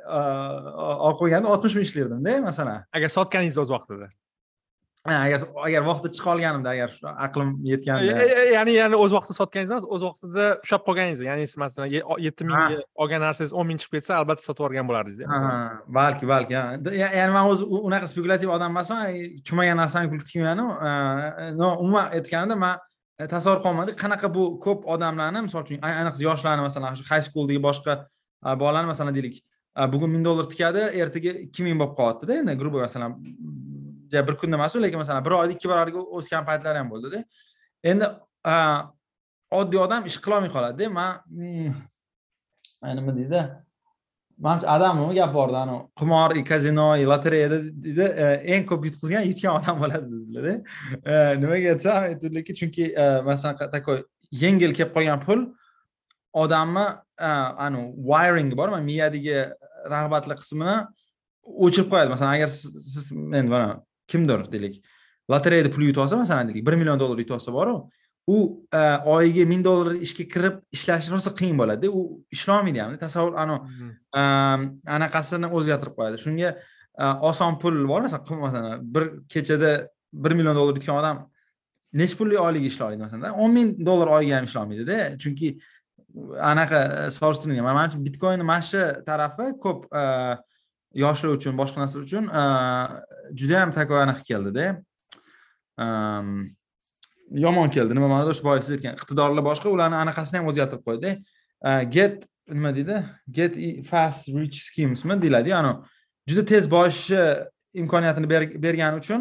[0.07, 2.85] olib qo'yganda oltmish ming ishlardimda masalan.
[2.95, 4.09] Agar sotganingiz o'z vaqtida.
[5.03, 6.91] Agar agar vaqtida chiqa olganimda agar
[7.27, 8.27] aqlim yetganda.
[8.57, 11.91] Ya'ni ya'ni o'z vaqtida sotganingiz emas o'z vaqtida ushlab qolganingizda ya'ni masalan
[12.27, 15.19] yetti mingga olgan narsangiz o'n ming chiqib ketsa albatta sotib yuborgan bo'lardingiz
[15.99, 16.55] balki balki
[17.03, 20.67] ya'ni man o'zi unaqa spekulativ odam emasman tushmagan narsamga pul tikmayanu
[21.83, 22.79] umuman aytganimda man
[23.23, 23.97] E, tasavvur qilolmadik.
[24.03, 27.95] Qanaqa bu ko'p odamlarni misol uchun ayniqsa yoshlarni masalan shu high schooldagi boshqa
[28.47, 32.57] e, bolalarni masalan deylik e, bugun ming dollar tikadi ertaga ikki ming bo'lib qolyaptida endi
[32.63, 33.17] грубо masalan
[34.29, 37.25] bir kunda emasu lekin masalan bir oyda ikki barobarga o'sgan paytlari ham bo'ldida.
[37.91, 38.09] Endi
[39.59, 40.91] oddiy odam ish qilolmay qoladida.
[40.99, 41.73] Man mm,
[42.99, 43.43] nima deydi?
[44.45, 49.77] Manimcha adamni gap borda anavi qimor kazino lotereyada deydi e, eng ko'p yutqizgan yutgan odam
[49.83, 51.13] bo'ladi dedilarda e.
[51.13, 52.85] e, nimaga aytsam aytdilarki chunki
[53.31, 53.99] masalan такой
[54.45, 55.41] yengil kelib qolgan pul
[56.45, 56.87] odamni
[57.67, 59.39] anavi wiring bormi miyadagi
[59.95, 60.77] rag'batli qismini
[61.65, 62.11] o'chirib qo'yadi.
[62.15, 62.49] Masalan agar
[62.95, 64.75] siz endi mana kimdir deylik
[65.31, 67.75] lotereyada pul yutib olsa masalan deylik bir million dollar yutib olsa boru
[68.27, 71.91] u e, oyiga ming dollar ishga kirib ishlashi rosa qiyin bo'ladida.
[71.91, 74.23] U ishlolmaydi ham tasavvur anavi e,
[74.97, 76.21] anaqasini o'zgartirib qo'yadi.
[76.25, 79.05] Shunga e, oson pul bor masalan masalan bir
[79.35, 79.73] kechada
[80.13, 81.27] bir million dollar yutgan odam
[81.93, 84.99] nechi pullik oylik ishlayoladi masalan o'n ming dollar oyiga ham ishlolmaydida.
[85.23, 85.59] Chunki
[86.53, 87.67] anaqa solishtirilgan.
[87.67, 89.91] Manimcha bitcoinni mana shu tarafi ko'p
[91.05, 92.25] yoshlar uchun boshqa narsa uchun
[93.41, 94.67] judayam такой anaqa keldida
[97.35, 101.11] yomon keldi nima ma'noda shu siz aytgan iqtidorlar boshqa ularni anaqasini ham o'zgartirib qo'ydi.
[101.97, 102.97] Get nima deydi?
[103.39, 103.53] Get
[103.91, 105.79] fast rich schemesmi deyiladiyu anavi
[106.29, 107.21] juda tez boyishi
[107.83, 108.27] imkoniyatini
[108.67, 109.21] bergani uchun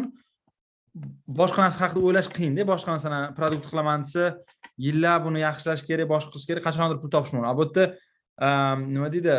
[1.40, 4.24] boshqa narsa haqida o'ylash qiyinda boshqa narsani produkt qilaman desa
[4.86, 7.84] yillab uni yaxshilash kerak boshqa qilish kerak qachondir pul topish mumkin bu yerda
[8.94, 9.34] nima deydi?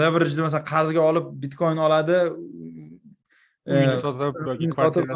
[0.00, 2.18] Leverage masalan qarzga olib bitcoin oladi.
[3.68, 5.10] Uyini sotib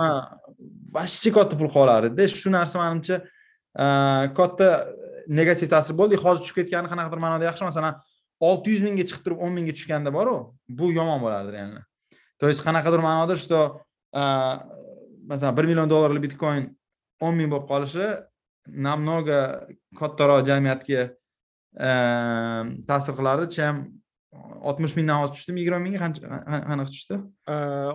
[0.94, 3.16] вообще katta pul qolardida shu narsa manimcha
[3.83, 3.85] e,
[4.38, 4.68] katta
[5.38, 6.14] negativ ta'sir bo'ldi.
[6.24, 7.64] Hozir tushib ketgani qanaqadir ma'noda yaxshi.
[7.70, 7.94] Masalan
[8.48, 10.37] olti yuz mingga chiqib turib o'n mingga tushganda boru
[10.78, 11.81] bu yomon bo'lardi реально
[12.40, 13.59] то есть qanaqadir ma'noda что
[14.12, 14.22] e,
[15.31, 16.64] masalan bir million dollarli bitcoin
[17.20, 18.07] o'n ming bo'lib qolishi
[18.68, 19.38] намного
[20.00, 21.02] kattaroq jamiyatga
[21.88, 21.90] e,
[22.88, 23.50] ta'sir qilardi.
[23.57, 24.02] Чем
[24.71, 27.21] oltmish mingdan hozir tushdimi yigirma mingga qanaqa tushdi?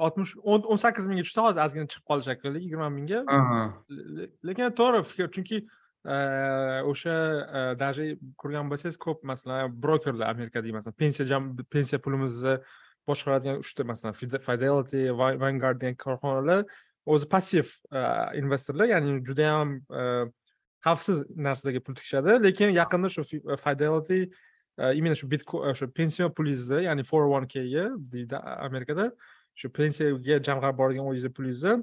[0.06, 3.20] Oltmish o'n sakkiz mingga tushdi hozir ozgina chiqib qoldi shekilli yigirma mingga.
[4.50, 5.62] Lekin to'g'ri fikr chunki
[6.92, 7.16] o'sha
[7.80, 11.40] даже ko'rgan bo'lsangiz ko'p masalan brokerlar amerikadagi masalan pensiya
[11.74, 12.58] pensiya pulimizni
[13.10, 14.14] boshqaradigan uchta masalan
[14.48, 16.64] fidelity vanguard degan korxonalar
[17.06, 17.66] o'zi passiv
[18.42, 19.80] investorlar ya'ni judayam
[20.86, 23.24] xavfsiz narsalarga pul tikishadi lekin yaqinda shu
[23.66, 24.20] fidelity
[24.78, 28.36] именно shu bitcoin shu e, pension pulingizni ya'ni four oh one kga deydi
[28.68, 29.12] amerikada
[29.56, 31.74] shu pensiyaga jamg'arib borgan o'zingizni pulingizni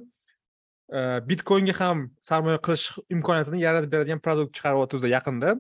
[0.93, 5.57] e, bitcoinga ham sarmoya qilish imkoniyatini yaratib beradigan produkt chiqaryotgandi yaqinda.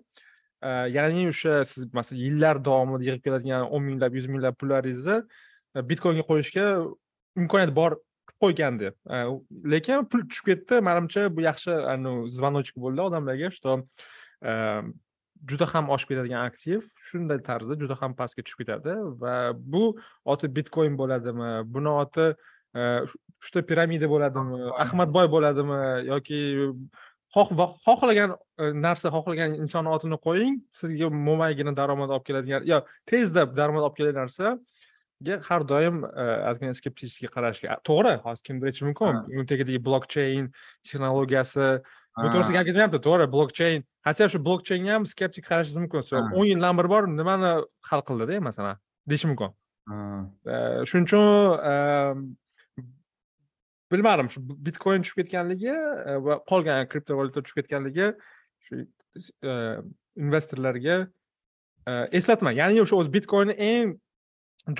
[0.62, 5.18] E, ya'ni o'sha siz masalan yillar davomida yig'ib keladigan o'n minglab yuz minglab pullaringizni
[5.90, 6.66] bitcoinga qo'yishga
[7.42, 8.88] imkoniyat bor qilib qo'ygandi.
[9.74, 10.80] Lekin pul tushib ketdi.
[10.88, 11.72] Manimcha bu yaxshi
[12.36, 13.82] звоночек bo'ldi odamlarga что
[15.50, 19.36] juda ham oshib ketadigan aktiv shunday tarzda juda ham pastga tushib ketadi va
[19.74, 19.84] bu
[20.34, 22.82] oti bitcoin bo'ladimi buni oti e,
[23.42, 25.80] uchta piramida bo'ladimi ahmadboy bo'ladimi
[26.10, 26.40] yoki
[27.36, 33.88] xohlagan e, narsa xohlagan insonni otini qo'ying sizga mo'maygina daromad olib keladigan yo tezda daromad
[33.88, 34.56] olib keladigan narsaga
[35.48, 36.02] har doim
[36.50, 37.78] ozgina skeptически qarashga.
[37.88, 39.20] To'g'ri hozir kimdir aytishi mumkin.
[39.32, 40.50] Uni tagidagi blokcheyn
[40.84, 41.68] texnologiyasi
[42.22, 46.00] bu to'g'risida gap ketyapti to'g'ri blokcheyn хотя shu blokcheynga ham skeptik qarashingiz mumkin
[46.38, 47.52] o'n yildan beri bor nimani
[47.90, 48.76] hal qildida masalan
[49.10, 49.50] deyishi mumkin
[50.90, 51.24] shuning uchun
[53.92, 55.74] bilmadim shu bitcoin tushib ketganligi
[56.26, 58.06] va qolgan kriptovalyuta tushib ketganligi
[58.66, 58.72] shu
[60.24, 60.96] investorlarga
[62.20, 63.94] eslatma ya'ni o'sha o'zi bitcoinni eng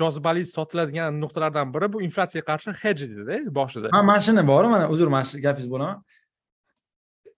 [0.01, 4.85] jozibali sotiladigan nuqtalardan biri bu inflyatsiyaga qarshi hedj dedida boshida ha mana shuni bor mana
[4.93, 5.99] uzr mana shu gapingizni bo'laman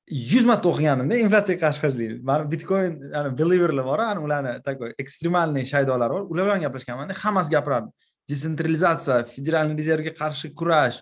[0.07, 2.93] yuz marta o'qiganimda inflyatsiyaga qarshi hujjat mani bitcoin
[3.39, 6.29] believerlar bor ani ularni такой ekstremalniy shaydolari bor.
[6.31, 7.91] Ular bilan gaplashganmanda hammasi gapiradi
[8.31, 11.01] detsentralizatsiya federalniy rezervga qarshi kurash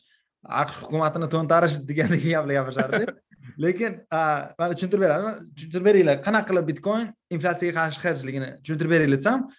[0.62, 3.04] aqsh hukumatini to'ntarish degandek gaplar gapirishardi.
[3.62, 9.50] Lekin mana tushuntirib beradi tushuntirib beringlar qanaqa qilib bitcoin inflyatsiyaga qarshi hajligini tushuntirib beringlar desam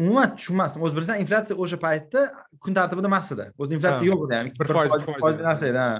[0.00, 0.80] umuman tushunmasdim.
[0.86, 2.28] O'zi bilsan inflyatsiya o'sha paytda
[2.62, 3.50] kun tartibida emas edi.
[3.60, 5.90] O'zi inflyatsiya yo'q edi ya'ni bir foiz narsa edi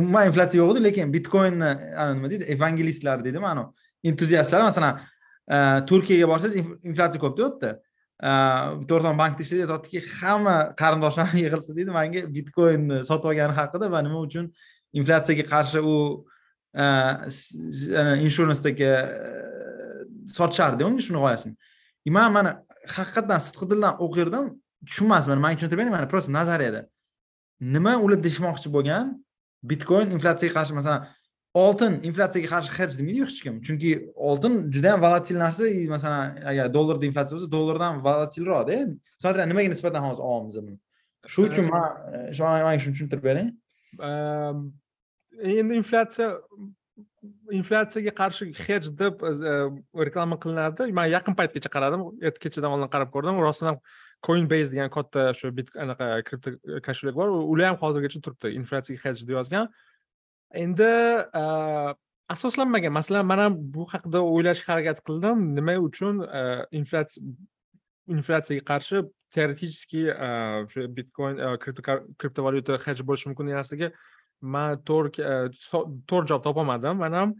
[0.00, 1.70] umuman inflyatsiya yo'q edi lekin bitcoinni
[2.16, 5.00] nima deydi evangelistlar deydimi anavi entuziastlar masalan
[5.54, 5.56] e,
[5.90, 6.56] turkiyaga borsangiz
[6.90, 7.70] inflyatsiya ko'pda
[8.22, 14.02] u yerda bankda ishlaydi aytyaptiki hamma qarindoshlarim yig'ilsa deydi manga bitcoinni sotib olgani haqida va
[14.06, 14.52] nima uchun
[14.92, 15.96] inflyatsiyaga qarshi u
[16.74, 16.84] e,
[18.26, 19.04] inshuransdagi e,
[20.38, 21.56] sotishardi unga shuni g'oyasini.
[22.04, 22.50] И man mana
[22.96, 24.44] haqiqatdan sidqi dildan o'qirdim
[24.88, 26.82] tushunmasdim manga tushuntirib bering mana просто nazariyada.
[27.60, 29.06] Nima ular deyishmoqchi bo'lgan?
[29.62, 31.08] Bitcoin inflyatsiyaga qarshi masalan
[31.54, 33.90] oltin inflyatsiyaga qarshi hech demaydi hech kim chunki
[34.28, 38.76] oltin juda yam volatil narsa masalan agar dollarda inflyatsiya bo'lsa dollardan volatilroqda
[39.22, 40.78] смотря nimaga nisbatan hozir olyapmiz buni
[41.26, 41.82] shu uchun man
[42.38, 43.48] manga shuni tushuntirib bering.
[44.00, 44.72] Ehm,
[45.60, 46.28] endi inflyatsiya
[47.60, 49.66] inflyatsiyaga qarshi hech deb eh,
[50.06, 50.92] reklama qilinardi.
[50.92, 52.06] Man yaqin paytgacha qaradim
[52.44, 53.40] kechadan oldin qarab ko'rdim.
[53.46, 53.80] Rostdan ham
[54.26, 56.56] coinbase degan katta shu bit anaqa kripto
[56.86, 57.28] kошелек bor.
[57.52, 58.54] Ular ham hozirgacha turibdi.
[58.60, 59.70] Inflyatsiyaga hedge deb yozgan
[60.64, 60.90] endi
[62.34, 62.92] asoslanmagan.
[62.92, 65.36] Masalan man ham bu haqida o'ylashga harakat qildim.
[65.56, 66.14] Nima uchun?
[66.80, 67.22] Inflyatsiya
[68.10, 69.04] inflyatsiyaga qarshi
[69.34, 71.36] teoretически o'sha bitcoin
[72.20, 73.88] kriptovalyuta hedge bo'lishi mumkin degan narsaga
[74.54, 75.10] man to'g'ri
[76.10, 77.30] to'g'ri javob topolmadim man ham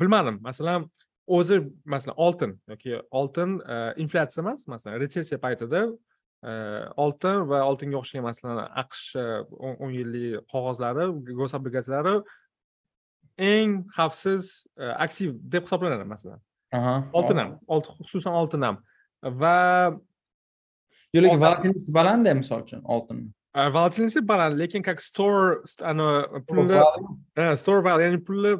[0.00, 0.36] bilmadim.
[0.48, 0.88] Masalan
[1.36, 3.50] o'zi masalan oltin yoki oltin
[4.02, 5.82] inflyatsiya emas masalan retsessiya paytida
[7.04, 9.02] oltin va oltinga o'xshagan masalan aqsh
[9.82, 11.04] o'n yillik qog'ozlari
[11.40, 12.16] gosobligatsiyalari
[13.38, 16.40] eng xavfsiz aktiv deb hisoblanadi masalan.
[17.12, 17.50] Oltin ham
[18.02, 18.76] xususan oltin ham.
[19.22, 19.56] Va
[21.14, 25.60] yo'q lekin volatilность misol uchun oltin volatilность baland lekin как store
[26.48, 26.78] pulni
[27.56, 28.52] store ya'ni pulni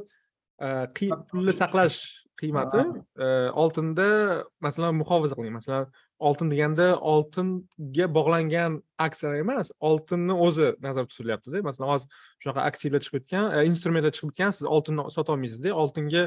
[1.31, 2.83] pulni saqlash qiymati
[3.63, 4.09] oltinda
[4.67, 5.87] masalan muhofaza qilingan masalan
[6.23, 12.09] oltin deganda oltinga bog'langan aksiyalar emas oltinni o'zi nazarda tutilyaptida masalan hozir
[12.43, 16.25] shunaqa aktivlar chiqib ketgan e, instrumentlar chiqib ketgan siz oltinni sotolmaysizda oltinga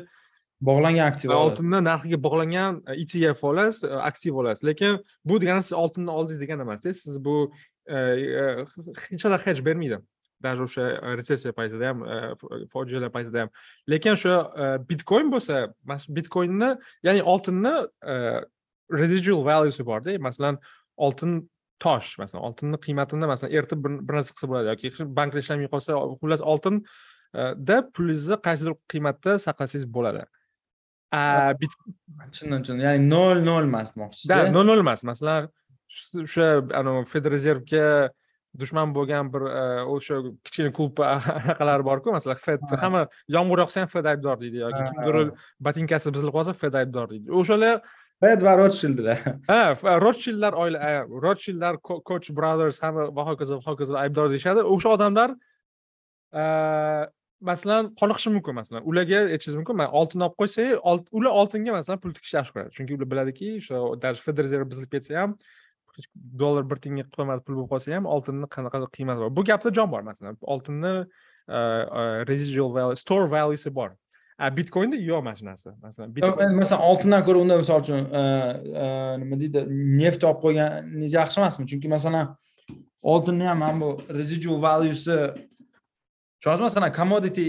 [0.70, 4.68] bog'langan aktiv oltinni narxiga bog'langan etf olasiz e, aktiv olasiz.
[4.70, 5.00] Lekin
[5.30, 7.38] bu degani siz oltinni oldingiz degani emasda siz bu
[7.88, 7.96] e,
[9.08, 10.02] hech qanaqa hech bermaydi
[10.42, 10.86] даже o'sha
[11.18, 12.04] retsessiya paytida ham
[12.74, 13.50] fojialar paytida ham
[13.90, 14.36] lekin o'sha
[14.90, 15.56] bitcoin bo'lsa
[16.18, 16.70] bitcoinni
[17.08, 17.74] ya'ni oltinni
[19.02, 20.60] residual valuesi borda masalan
[20.98, 26.00] oltin tosh masalan oltinni qiymatini masalan eritib bir narsa qilsa bo'ladi yoki bankda ishlamay qolsa
[26.22, 30.24] xullas oltinda pulingizni qaysidir qiymatda saqlasangiz bo'ladi
[32.32, 34.40] tushundim tushundim ya'ni nol nol emas demoqchisiz да.
[34.56, 35.50] nol nol emas masalan
[36.26, 36.48] o'sha
[36.82, 37.88] anavi federazervga
[38.60, 39.44] dushman bo'lgan bir
[39.96, 44.82] o'sha kichkina klub anaqalari borku masalan fed hamma yomg'ir yog'sa ham fed aybdor deydi yoki
[44.90, 45.32] kimdir
[45.68, 47.32] botinkasi buzilib qolsa fed aybdor deydi.
[47.42, 47.82] O'shalar
[48.24, 50.94] fed va rotshildlar ha rotshildlar oila
[51.28, 54.66] rotshildlar koch brothers hamma va hokazo va hokazo aybdor deyishadi.
[54.76, 55.36] O'sha odamlar
[57.42, 62.16] masalan qoniqishi mumkin masalan ularga aytishingiz mumkin man oltin olib qo'ysak ular oltinga masalan pul
[62.18, 62.74] tikishni yaxshi ko'radi.
[62.78, 65.38] Chunki ular biladiki o'sha даже federal buzilib ketsa ham
[66.40, 69.32] dollar bir tiyinga qiymat pul bo'lib qolsa ham oltinni qanaqa qiymati bor?
[69.38, 70.38] Bu gapda jon bor masalan.
[70.56, 70.94] Oltinni
[72.32, 73.90] residual value store valuesi bor.
[74.58, 75.70] Bitcoinda yo'q mana shu narsa.
[75.84, 78.02] Masalan masalan oltindan ko'ra unda misol uchun
[79.22, 79.60] nima deydi
[80.02, 81.68] neft olib qo'yganingiz yaxshi emasmi?
[81.72, 82.34] Chunki masalan
[83.14, 85.16] oltinni ham mana bu residual valuesi
[86.40, 87.48] tushunasiz masalan commodity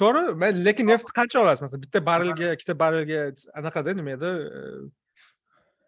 [0.00, 0.22] to'g'ri
[0.66, 1.62] lekin neft qancha olasiz?
[1.64, 3.20] Masalan bitta barrelga ikkita barrelga
[3.58, 4.30] anaqada nima edi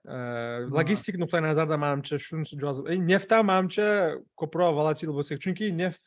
[0.04, 6.02] logistik nuqtai nazardan manimcha shunisi jozib neftdan manimcha ko'proq volatil bo'lsak chunki neft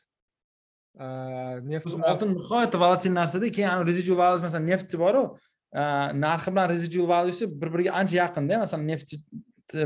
[1.64, 5.22] neft oltin nihoyatda volatil narsada keyin residual value masalan neft boru
[6.26, 9.14] narxi bilan residual valuesi bir biriga ancha yaqinda masalan neft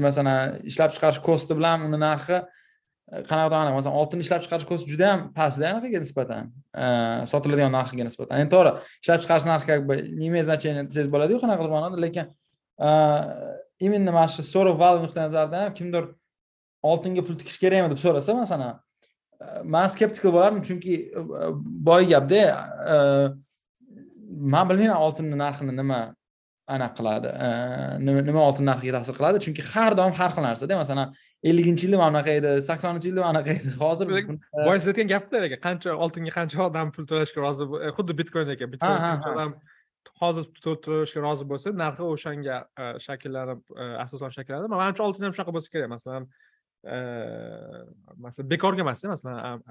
[0.07, 2.43] masalan ishlab chiqarish kosti bilan uni narxi
[3.31, 6.51] qanaqadir masalan oltin ishlab chiqarish kosti juda yam pastda anaqaga nisbatan
[7.33, 11.39] sotiladigan narxiga nisbatan endi to'g'ri ishlab chiqarish narxi как бы не имеет значения desangiz bo'ladiyu
[11.45, 12.27] qanaqadir ma'noda lekin
[13.81, 14.43] именно mana shu
[14.83, 16.05] value nuqtai nazaridan ham kimdir
[16.91, 18.75] oltinga pul tikish kerakmi deb so'rasa masalan
[19.65, 21.21] man skeptikal bo'lardim chunki e,
[21.89, 22.43] boy gapda
[22.95, 22.97] e,
[24.55, 26.01] man bilmayman oltinni narxini nima
[26.75, 27.49] anaqa qiladi e,
[28.29, 31.15] nima oltin narxiga ta'sir qiladi chunki har doim har xil narsada masalan
[31.51, 34.07] elliginchi yilda mana bunaqa edi saksoninchi yilda mana bunaqa edi hozir
[34.67, 38.99] boya siz aytgan gapda qancha oltinga qancha odam pul to'lashga rozi xuddi bitcoin ekan bitcoin
[39.09, 39.55] qancha odam
[40.21, 42.57] hozir to'lashga rozi bo'lsa narxi o'shanga
[43.07, 43.61] shakllanib
[44.05, 46.29] asoslanib shakllanadi manimcha oltin ham shunaqa bo'lsa kerak masalan
[48.27, 49.63] masalan bekorga emasda masalan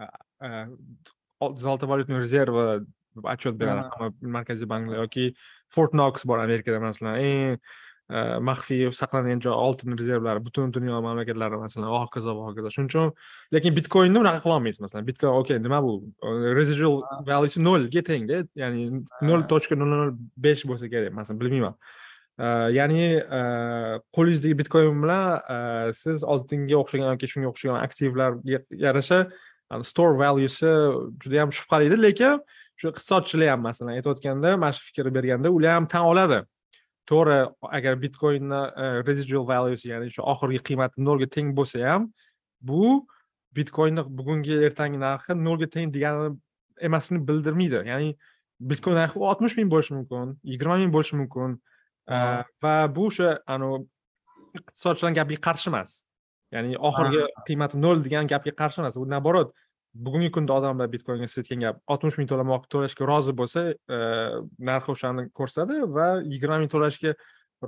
[1.56, 2.86] zолотой valyutный rezervi
[3.24, 5.36] отчет beradi hamma markaziy banklar yoki
[5.70, 7.58] fort knox bor amerikada masalan eng
[8.10, 13.12] maxfiy saqlangan joy oltin rezervlari butun dunyo mamlakatlari masalan va hokazo va hokazo shuning uchun
[13.54, 15.94] lekin bitcoinni unaqa qilolmaysiz masalan bitcoin okey nima bu
[16.60, 20.14] residual valuesi nolga tengda ya'ni nol точка nol nol
[20.46, 21.76] besh bo'lsa kerak masalan bilmayman
[22.80, 23.06] ya'ni
[24.18, 29.20] qo'lingizdagi bitcoin bilan siz oltinga o'xshagan yoki shunga o'xshagan aktivlarga yarasha
[29.92, 30.72] store valuesi
[31.22, 32.40] juda yam shubhalida lekin
[32.80, 36.40] shu iqtisodchilar ham masalan aytayotganda mana shu fikr berganda ular ham tan oladi
[37.10, 37.38] to'g'ri
[37.78, 38.62] agar bitcoinni
[39.08, 42.12] residual valuesi ya'ni shu oxirgi qiymati nolga teng bo'lsa ham
[42.62, 42.84] bu
[43.58, 46.36] bitcoinni bugungi ertangi narxi nolga teng degani
[46.88, 47.80] emasligini bildirmaydi.
[47.92, 48.10] Ya'ni
[48.72, 51.58] bitcoin narxi oltmish ming bo'lishi mumkin yigirma ming bo'lishi mumkin
[52.64, 53.82] va bu o'sha anavi
[54.60, 55.90] iqtisodchilarni gapiga qarshi emas.
[56.54, 58.98] Ya'ni oxirgi qiymati nol degan gapga qarshi emas.
[59.02, 59.54] U наоборот
[59.94, 64.00] bugungi kunda odamlar bitcoinga siz aytgan gap oltmish ming to'lamoq to'lashga rozi bo'lsa e,
[64.70, 67.16] narxi o'shani ko'rsatadi va yigirma ming to'lashga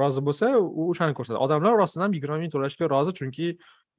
[0.02, 3.48] rozi bo'lsa u o'shani ko'rsatadi odamlar rostdan ham yigirma ming to'lashga rozi chunki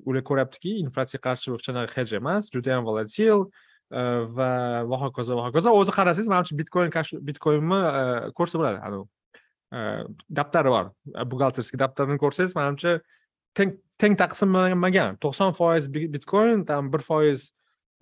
[0.07, 3.47] ular ko'ryaptiki inflyatsiyaga qarshi qanaqa hej emas judayam volatil
[3.91, 4.03] e,
[4.37, 4.51] va
[4.91, 6.95] va hokazo va hokazo o'zi qarasangiz manimcha bitcoin
[7.31, 8.05] bitcoinni e,
[8.39, 8.79] ko'rsa bo'ladi.
[8.87, 9.09] Anavi
[10.39, 10.93] daftari bor.
[11.33, 13.01] Buxgalterskiy daftarini ko'rsangiz manimcha
[13.57, 17.51] teng teng taqsimlanmagan to'qson foiz bitcoin там bir foiz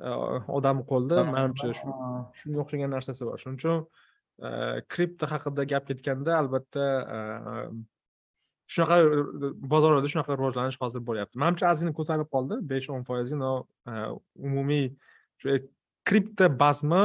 [0.00, 3.38] odamni qo'lida manimcha shunga o'xshagan narsasi bor.
[3.42, 3.78] Shuning uchun
[4.92, 6.84] kripto haqida gap ketganda albatta
[8.70, 8.96] shunaqa
[9.72, 11.40] bozorlarda shunaqa rivojlanish hozir bo'lyapti.
[11.42, 12.60] Manimcha ozgina ko'tarilib qoldi.
[12.72, 13.50] Besh o'n foizga
[14.48, 14.86] umumiy
[15.42, 15.58] shu
[16.08, 17.02] kripto bazmi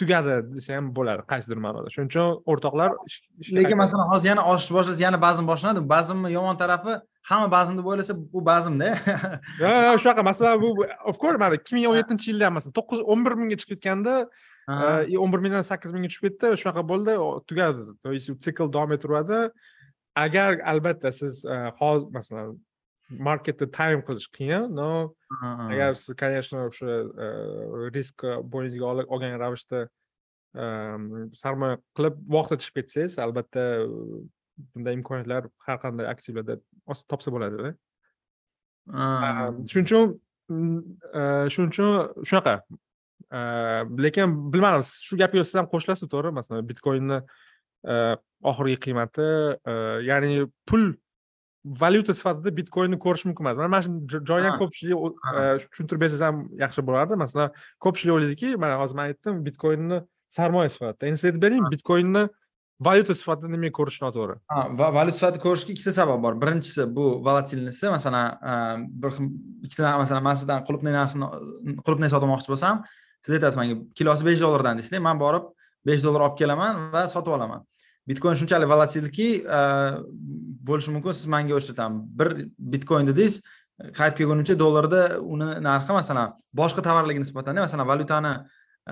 [0.00, 1.90] tugadi desa ham bo'ladi qaysidir ma'noda.
[1.94, 2.94] Shuning uchun o'rtoqlar
[3.58, 5.82] lekin masalan hozir yana oshishni boshlasa yana bazm boshlanadi.
[5.94, 6.96] Bazmni yomon tarafi
[7.30, 8.88] hamma bazm deb o'ylasa bu bazmda.
[9.60, 10.26] Yo'q shunaqa.
[10.30, 13.60] Masalan bu of course mana ikki ming o'n yettinchi yilda masalan to'qqiz o'n bir mingga
[13.62, 14.14] chiqib ketganda
[15.22, 17.16] o'n bir mingdan sakkiz mingga tushib ketdi shunaqa bo'ldi
[17.48, 17.82] tugadi.
[18.02, 19.40] То есть sikl davom etaveradi
[20.26, 21.44] agar albatta siz
[21.80, 22.58] hozir masalan
[23.10, 26.92] marketni time qilish qiyin но agar siz конечно o'sha
[27.94, 28.84] risk bo'yningizga
[29.14, 29.88] olgan ravishda
[31.42, 33.64] sarmoya qilib vaqtida chiqib ketsangiz albatta
[34.74, 36.58] bunday imkoniyatlar har qanday aktivlarda
[37.10, 37.74] topsa bo'ladida
[39.70, 40.06] shuning uchun
[41.52, 41.88] shuning uchun
[42.28, 42.56] shunaqa
[44.06, 47.18] lekin bilmadim shu gapga siz ham qo'shilasiz to'g'ri masalan bitcoinni
[48.50, 49.28] oxirgi qiymati
[50.08, 50.84] ya'ni pul
[51.64, 53.56] valyuta sifatida bitcoinni ko'rish mumkin emas.
[53.56, 54.98] Mana shu joyni ham ko'pchilik
[55.70, 57.18] tushuntirib bersangiz ham yaxshi bo'lardi.
[57.24, 57.52] Masalan
[57.84, 60.00] ko'pchilik o'ylaydiki mana hozir man aytdim bitcoinni
[60.36, 61.08] sarmoya sifatida.
[61.08, 62.24] Endi siz aytib bering bitcoinni
[62.88, 64.36] valyuta sifatida nimaga ko'rish noto'g'ri.
[64.80, 66.36] Va valyuta sifatida ko'rishga ikkita sabab bor.
[66.42, 69.18] Birinchisi bu volatilnisi masalan bir
[69.66, 72.84] ikkita masalan man sizdan qulupnay narxini qulupnay sotmoqchi bo'lsam
[73.24, 75.44] siz aytasiz manga kilosi besh dollardan deysizda man borib
[75.88, 77.64] besh dollar olib kelaman va sotib olaman
[78.08, 79.28] bitcoin shunchalik volatilki
[79.58, 79.60] e,
[80.68, 82.28] bo'lishi mumkin siz manga o'sha там bir
[82.58, 83.40] bitcoin dedingiz
[83.98, 88.34] qaytib kelgunimcha dollarda uni narxi masalan boshqa tovarlarga nisbatan masalan valyutani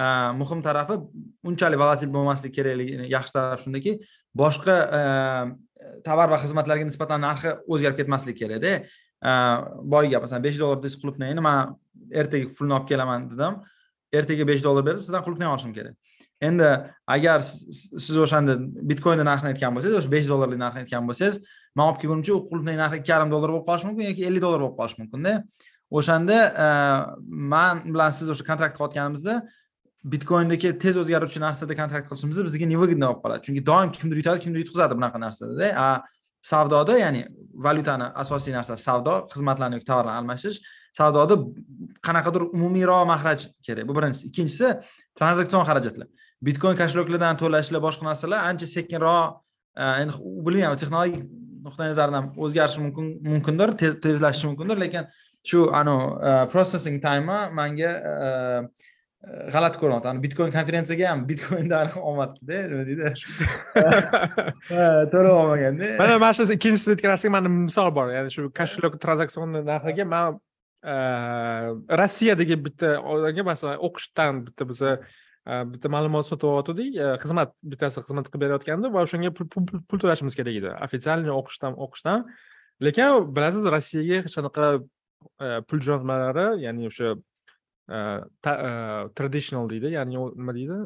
[0.02, 0.04] e,
[0.40, 0.94] muhim tarafi
[1.48, 3.92] unchalik volatil bo'lmasligi kerakligini yaxshi taraf shundaki
[4.42, 5.02] boshqa e,
[6.04, 8.72] tovar va xizmatlarga nisbatan narxi o'zgarib ketmasligi kerakda.
[9.92, 11.76] Boyagi gap masalan besh dollar desiz qulupnayni man
[12.22, 13.60] ertaga pulni olib kelaman dedim.
[14.20, 15.94] Ertaga besh dollar berib sizdan qulupnay olishim kerak.
[16.48, 16.68] Endi
[17.16, 17.38] agar
[18.04, 18.56] siz o'shanda
[18.90, 21.36] bitcoinni narxini aytgan bo'lsangiz o'sha besh dollarlik narxni aytgan bo'lsangiz
[21.76, 24.60] man olib kelgunimcha u qulupnay narxi ikki yarim dollar bo'lib qolishi mumkin yoki ellik dollar
[24.64, 25.32] bo'lib qolishi mumkinda.
[25.98, 26.66] O'shanda e,
[27.54, 29.34] man bilan siz o'sha kontrakt qilayotganimizda
[30.14, 33.44] bitcoindagi tez o'zgaruvchi narsada kontrakt qilishimiz bizga невыгодно bo'lib qoladi.
[33.46, 35.68] Chunki doim kimdir yutadi kimdir yutqazadi bunaqa narsadada.
[35.86, 35.88] A
[36.52, 37.22] savdoda ya'ni
[37.66, 40.58] valyutani asosiy narsasi savdo xizmatlarni yoki tovarlarni almashish.
[40.98, 41.34] Savdoda
[42.06, 43.88] qanaqadir umumiyroq mahraj kerak.
[43.88, 44.26] Bu birinchisi.
[44.30, 44.66] Ikkinchisi
[45.18, 46.08] tranzaksion xarajatlar.
[46.48, 49.38] Bitcoin kashloklardan to'lashlar boshqa narsalar ancha sekinroq
[49.76, 50.12] e, endi
[50.46, 51.24] bilmayman texnologik
[51.66, 55.10] nuqtai nazardan o'zgarishi mumkin mumkindir tezlashishi mumkindir lekin
[55.50, 58.16] shu anavi e, processing time manga e,
[59.22, 60.12] g'alati ko'ryapti.
[60.22, 63.12] Bitcoin konferensiyaga ham bitcoindan olmadida nima deydi?
[65.12, 68.10] To'lab olmaganda mana mana shu ikkinchisi aytgan narsaga mani misol bor.
[68.16, 70.40] Ya'ni shu koshelok tranzaksion narxiga man
[72.02, 74.96] rossiyadagi bitta odamga masalan o'qishdan bitta biza
[75.46, 80.70] bitta ma'lumot sotib olyotgandik xizmat bittasi xizmat qilib berayotgandi va o'shanga pul to'lashimiz kerak edi
[80.86, 82.26] официальный o'qishdan o'qishdan
[82.86, 84.68] lekin bilasiz rossiyaga hech qanaqa
[85.68, 87.16] pul jo'natmalari ya'ni o'sha
[89.18, 90.78] traditional deydi ya'ni nima deydi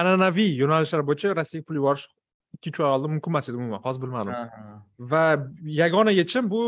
[0.00, 2.06] an'anaviy yo'nalishlar bo'yicha rossiyaga pul yuborish
[2.56, 4.34] ikki uch oy oldin mumkin emas edi umuman hozir bilmadim
[5.12, 5.24] va
[5.82, 6.62] yagona yechim bu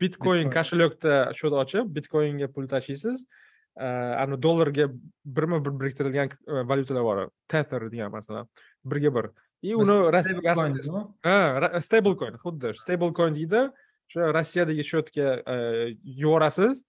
[0.00, 3.26] bitcoin koshelokda счет ochib bitcoinga pul tashlaysiz
[3.78, 4.88] anavi dollarga
[5.24, 8.48] birma bir biriktirilgan valyutalar bor tether degan masalan
[8.84, 9.30] birga bir
[9.62, 9.94] и uni
[11.22, 13.70] ha stable coin xuddi stable coin deydi
[14.08, 15.28] o'sha rossiyadagi счетga
[16.04, 16.84] yuborasiz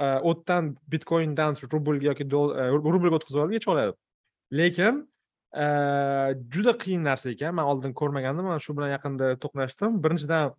[0.00, 3.92] u yerdan bitcoindan rublga yoki rublga o'tkazib olib yechib oladi
[4.60, 4.94] lekin
[6.54, 10.54] juda qiyin narsa ekan man oldin ko'rmagandim mana shu bilan yaqinda to'qnashdim birinchidan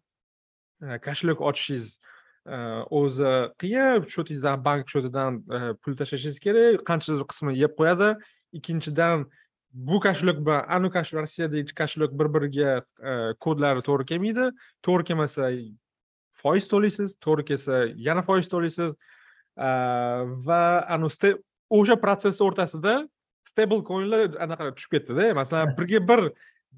[1.07, 1.97] koshelok ochishingiz
[2.45, 5.41] o'zi qiyin счетingizdan bank счетidan
[5.81, 8.09] pul tashlashingiz kerak qanchadir qismini yeb qo'yadi
[8.59, 9.25] ikkinchidan
[9.73, 12.83] bu koshelok bilan anu rossiyadagi koshelok bir biriga
[13.39, 14.51] kodlari to'g'ri kelmaydi
[14.83, 15.51] to'g'ri kelmasa
[16.33, 18.91] foiz to'laysiz to'g'ri kelsa yana foiz to'laysiz
[20.47, 20.61] va
[20.95, 21.35] anavi
[21.69, 23.07] o'sha protsess o'rtasida
[23.43, 26.21] stable coinlar anaqa tushib ketdida masalan birga bir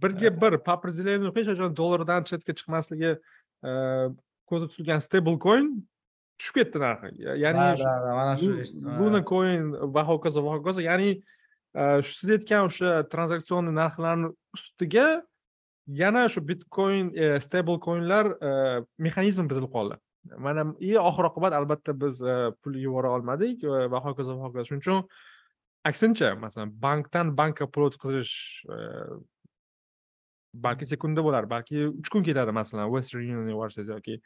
[0.03, 3.11] birga bir по определению hech qachon dollardan chetga chiqmasligi
[4.49, 5.71] ko'zda tutilgan stable coin
[6.39, 7.11] tushib ketdi narxi.
[7.43, 7.65] Ya'ni
[8.19, 8.51] mana shu
[8.99, 10.83] luna coin va hokazo va hokazo.
[10.85, 11.15] Ya'ni
[12.07, 15.07] siz aytgan o'sha tranzaksion narxlarni ustiga
[16.01, 18.51] yana shu bitcoin e, stable coinlar e,
[18.97, 19.99] mexanizmi buzilib qoldi.
[20.41, 24.69] Mana и oxir oqibat albatta biz e, pul yubora olmadik va hokazo va hokazo.
[24.69, 25.03] Shuning uchun
[25.85, 28.65] aksincha masalan bankdan bankka pul o'tkazish
[30.67, 34.21] balki sekunda bo'lar balki uch kun ketadi masalan western union yuborsangiz yoki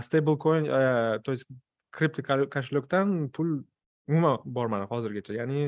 [0.00, 0.64] stable coin
[1.24, 1.46] то есть
[1.96, 2.22] kripto
[2.54, 3.62] kошелekdan pul
[4.08, 5.60] umuman bormadi hozirgacha ya'ni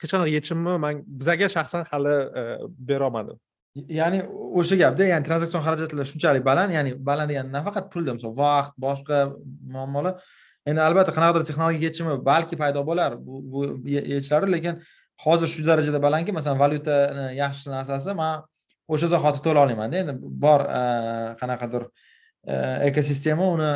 [0.00, 2.14] hech qanaqa yechimni man bizaga shaxsan hali
[2.88, 3.34] berolmadi.
[4.00, 4.18] Ya'ni
[4.60, 9.18] o'sha gapda ya'ni tranzaksion xarajatlar shunchalik baland ya'ni baland degani nafaqat pulda misol vaqt boshqa
[9.74, 10.14] muammolar.
[10.68, 13.10] Endi albatta qanaqadir texnologik yechimi balki paydo bo'lar
[13.52, 13.60] bu
[13.96, 14.74] yechiladi lekin
[15.24, 18.32] hozir shu darajada balandki masalan valyutani yaxshi narsasi man
[18.88, 20.14] o'sha zahoti to'la olmaymanda endi
[20.46, 20.64] bor
[21.40, 21.88] qanaqadir
[22.90, 23.72] ekosistema uni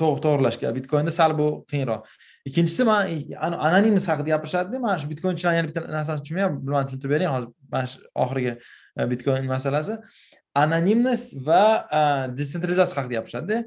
[0.00, 0.72] to'g'irlashga.
[0.76, 2.06] Bitcoinda sal bu qiyinroq.
[2.46, 3.08] Ikkinchisi man
[3.68, 7.30] anonimность haqida gapirishadida mana shu bitcoinchilar yana bitta narsani tushunmayapman bilmadim tushuntirib bering.
[7.34, 8.52] Hozir mana shu oxirgi
[9.12, 9.98] bitcoin masalasi.
[10.62, 11.62] Anonimnost va
[12.38, 13.58] detsentralizatsiya haqida gapirishadida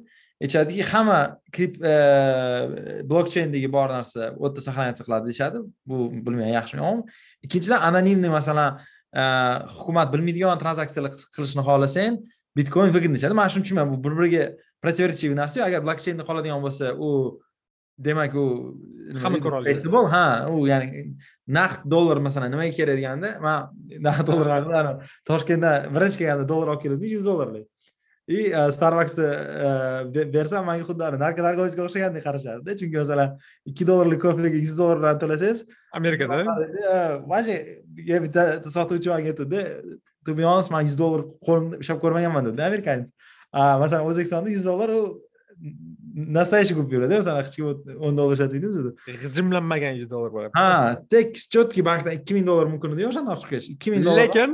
[0.43, 1.19] aytishadiki hamma
[1.91, 1.93] e,
[3.09, 5.57] blokcheyndagi bor narsa u yerda сохраняться qiladi deyishadi.
[5.89, 7.03] Bu bilmayman yaxshimi yomonmi?
[7.45, 8.79] Ikkinchidan anonimniy masalan
[9.13, 12.19] hukumat bilmaydigan tranzaksiyalar qilishni xohlasang
[12.57, 13.93] bitcoin выгодно deyishadi man shuni tushunmayman.
[13.97, 14.43] Bu bir biriga
[14.83, 17.39] противоречивый narsa agar blokcheynda qoladigan bo'lsa u
[17.97, 18.45] demak u
[19.23, 21.15] hamma ko'ra oladi ha u ya'ni
[21.57, 23.57] naqd dollar masalan nimaga kerak deganda man
[24.07, 24.93] naqd dollar
[25.29, 27.65] toshkentdan birinchi kelganda dollar olib keluvdim yuz dollarlik
[28.29, 28.39] и
[28.75, 29.27] starbucksda
[30.33, 33.29] bersam manga xuddi narkotargovizga o'xshagandek qarashadida chunki masalan
[33.69, 35.59] ikki dollarlik kofega yuz dollardan to'lasangiz
[35.99, 36.33] amerikada
[37.31, 37.55] вообще
[38.25, 38.43] bitta
[38.75, 39.61] sotuvchi manga aytdida
[40.25, 43.07] to be honest man yuz dollar qo'lim ushlab ko'rmaganman dedi amerikanец
[43.83, 45.01] masalan o'zbekistonda yuz dollar u
[46.37, 47.65] настоящий kupyurada masalan hech kim
[48.05, 48.91] o'n dollar ishlatmaydi bizada
[49.23, 50.67] g'ijimlanmagan yuz dollar bo'ladi ha
[51.13, 54.21] tekis четкий bankdan ikki ming dollar mumkin edi o'shanda olib chiqib kelish ikki ming dollar
[54.21, 54.49] lekin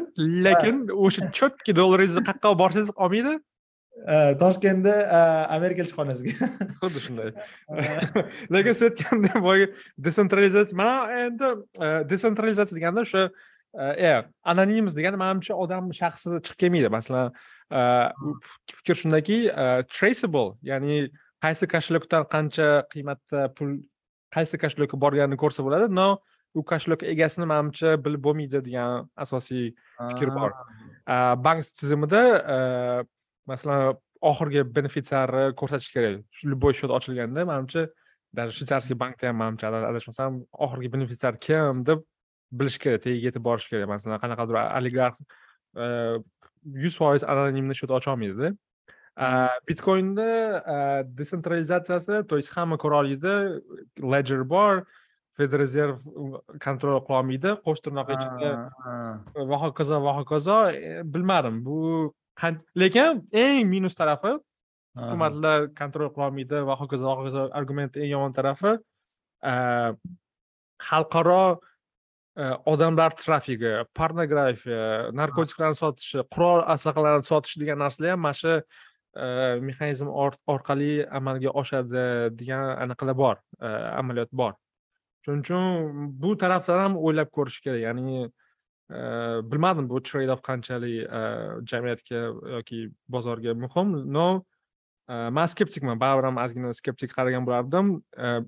[0.48, 3.34] lekin o'sha четкий dollaringizni qayerqa olib borsangiz olmaydi
[4.40, 4.94] toshkentda
[5.56, 6.50] amerika elchixonasiga.
[6.82, 7.32] Xuddi shunday.
[8.54, 11.52] Lekin siz aytgandek boyagi desentralizatsiya mana endi
[12.10, 13.30] desentralizatsiya deganda o'sha
[13.76, 14.12] e
[14.44, 16.92] anonimous degani manimcha odam shaxsi chiqib kelmaydi.
[16.92, 17.32] Masalan
[18.76, 19.40] fikr shundaki
[19.96, 21.10] traceable ya'ni
[21.44, 23.80] qaysi kошелekdan qancha qiymatda pul
[24.36, 25.88] qaysi kошелекка borganini ko'rsa bo'ladi.
[25.90, 26.20] Но
[26.56, 30.56] u kошелек egasini manimcha bilib bo'lmaydi degan asosiy fikr bor.
[31.46, 32.24] Bank tizimida
[33.48, 37.88] masalan oxirgi benefitsiarni ko'rsatish kerak любой счет ochilganda manimcha
[38.34, 42.00] даже shvetsarskiy bankda ham manimcha adashmasam oxirgi benefitsiar kim deb
[42.52, 43.88] bilish kerak tagiga yetib borish kerak.
[43.94, 45.16] Masalan qanaqadir oligarx
[46.84, 48.56] yuz foiz anonimni счет ocholmaydida
[49.68, 50.30] bitcoinda
[51.20, 53.36] desentralizatsiyasi то есть hamma ko'ra oladi
[54.14, 54.86] ledger bor
[55.38, 55.96] federal
[56.66, 58.52] kontrol qilolmaydi qo'sh tirnoq ichida
[59.52, 61.64] va hokazo va hokazo e, bilmadim.
[61.66, 62.14] Bu
[62.76, 64.34] lekin eng minus tarafi
[64.96, 68.78] hukumatlar kontrol qilolmaydi va hokazo va hokazo argumenti eng yomon tarafi
[70.90, 71.60] xalqaro
[72.72, 78.54] odamlar trafigi pornografiya narkotiklarni sotishi qurol aslahalarini sotish degan narsalar ham mana shu
[79.68, 80.08] mexanizm
[80.54, 82.06] orqali amalga oshadi
[82.40, 83.36] degan anaqalar bor
[84.02, 84.54] amaliyot bor.
[85.24, 88.28] Shuning uchun bu tarafdan ham o'ylab ko'rish kerak ya'ni
[88.90, 91.10] bilmadim bu trade off qanchalik
[91.72, 92.20] jamiyatga
[92.58, 94.14] yoki bozorga muhim.
[94.14, 94.44] Но
[95.08, 96.00] man skeptikman.
[96.00, 98.04] Baribir ham ozgina skeptik qaragan bo'lardim.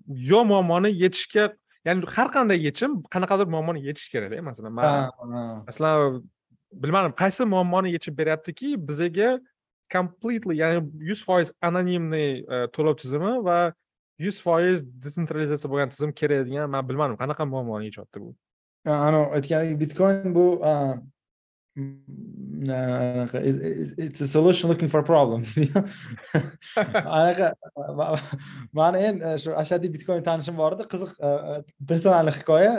[0.07, 1.53] Yo muammoni yechishga
[1.87, 5.11] ya'ni har qanday yechim qanaqadir muammoni yechishi kerakda masalan man
[5.67, 6.23] masalan
[6.83, 9.29] bilmadim qaysi muammoni yechib beryaptiki bizaga
[9.95, 10.79] completely ya'ni
[11.09, 12.31] yuz foiz anonimniy
[12.75, 13.59] to'lov tizimi va
[14.25, 18.35] yuz foiz desentralizatsiya bo'lgan tizim kerak degan man bilmadim qanaqa muammoni yechyapti bu
[18.85, 20.45] anavi aytganidek bitcoin bu
[21.77, 23.39] anaqa
[23.97, 25.49] it's a solution looking for problems
[27.17, 27.53] anaqa
[28.73, 31.11] mani endi shu ashaddiy bitcoin tanishim bor edi qiziq
[31.91, 32.73] personalniy hikoya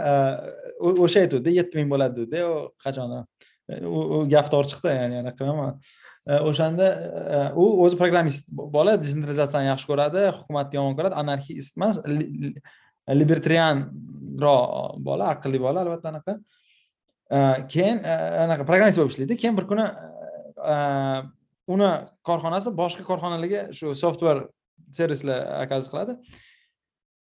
[1.06, 3.14] o'sha aytuvdi yetti ming bo'ladi dedi u qachon
[4.18, 5.42] u gap to'g'ri chiqdi ya'ni anaqa
[6.50, 6.86] o'shanda
[7.56, 12.02] u o'zi programmist bola desentralizatsiyani yaxshi ko'radi hukumatni yomon ko'radi anarxist emas
[13.20, 13.86] libertarian
[14.40, 16.40] bola aqlli bola albatta anaqa.
[17.68, 18.14] Keyin e,
[18.44, 19.36] anaqa programmist bo'lib ishlaydi.
[19.36, 19.86] Keyin bir kuni
[20.72, 20.74] e,
[21.74, 21.90] uni
[22.24, 24.42] korxonasi boshqa korxonalarga shu software
[24.92, 26.12] servislar okaz qiladi.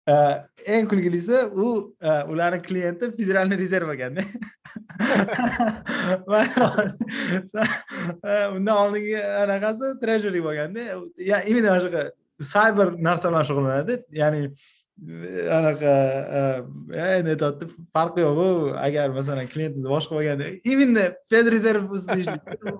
[0.08, 0.14] E,
[0.76, 1.66] eng kulgilisi u
[2.32, 4.20] ularni klienti federalniy rezerv ekanda
[8.54, 10.80] undan oldingi anaqasi treasury bo'lganda
[11.50, 12.02] именно shunaqa
[12.52, 13.94] cyber narsa bilan shug'ullanadi.
[14.22, 14.40] Ya'ni
[15.58, 15.92] anaqa
[17.16, 18.48] endi aytyapti farqi yo'qu
[18.86, 21.84] agar masalan klientingiz boshqa bo'lganda именно fedrezerv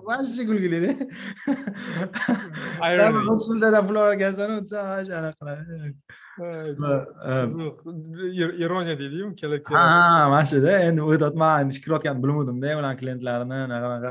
[0.07, 0.91] вообще kulgilida.
[3.45, 4.55] Shundadan pul olgansanu
[5.19, 5.63] anaqa qiladi
[8.63, 9.35] ironiya deydiyu
[9.69, 14.09] ha mana shuda endi o'ylayapman endi ish ko'rayotganini bilmovdimda ularni klientlarini unaqa unaqa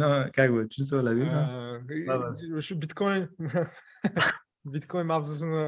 [0.00, 1.28] ну как бы shuni so'radiyu
[2.66, 3.22] shu bitcoin
[4.74, 5.62] bitcoin mavzusini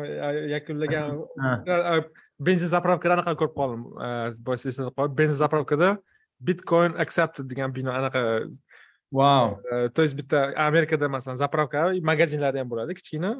[0.55, 1.09] yakunlagan
[2.47, 3.83] benzin zapravkada anaqa ko'rib qoldim
[4.47, 5.89] boya eslatib qolib benzin zapravkada
[6.49, 8.23] bitcoin accepted degan bino anaqa
[9.13, 9.59] vau
[9.95, 11.81] то есть bitta amerikada masalan zapravka
[12.11, 13.31] magazinlari ham bo'ladi kichkina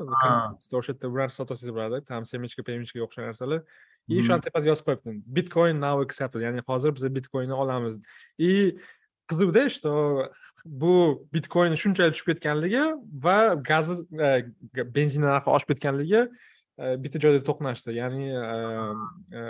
[0.79, 3.61] o'sha yerda bir narsa sotib olsangiz bo'ladi там семечка pemechkaga o'xshagan narsalar
[4.09, 7.95] и o'shani tepasiga yozib qo'yibdi bitcoin now accepted ya'ni hozir biz bitcoinni olamiz
[8.51, 8.53] и
[9.31, 9.93] qiziqda что
[10.65, 12.83] bu bitcoin shunchalik tushib ketganligi
[13.25, 13.95] va gazi
[14.27, 14.29] e,
[14.97, 17.95] benzin narxi oshib ketganligi e, bitta joyda to'qnashdi.
[18.01, 18.27] Ya'ni
[19.39, 19.43] e,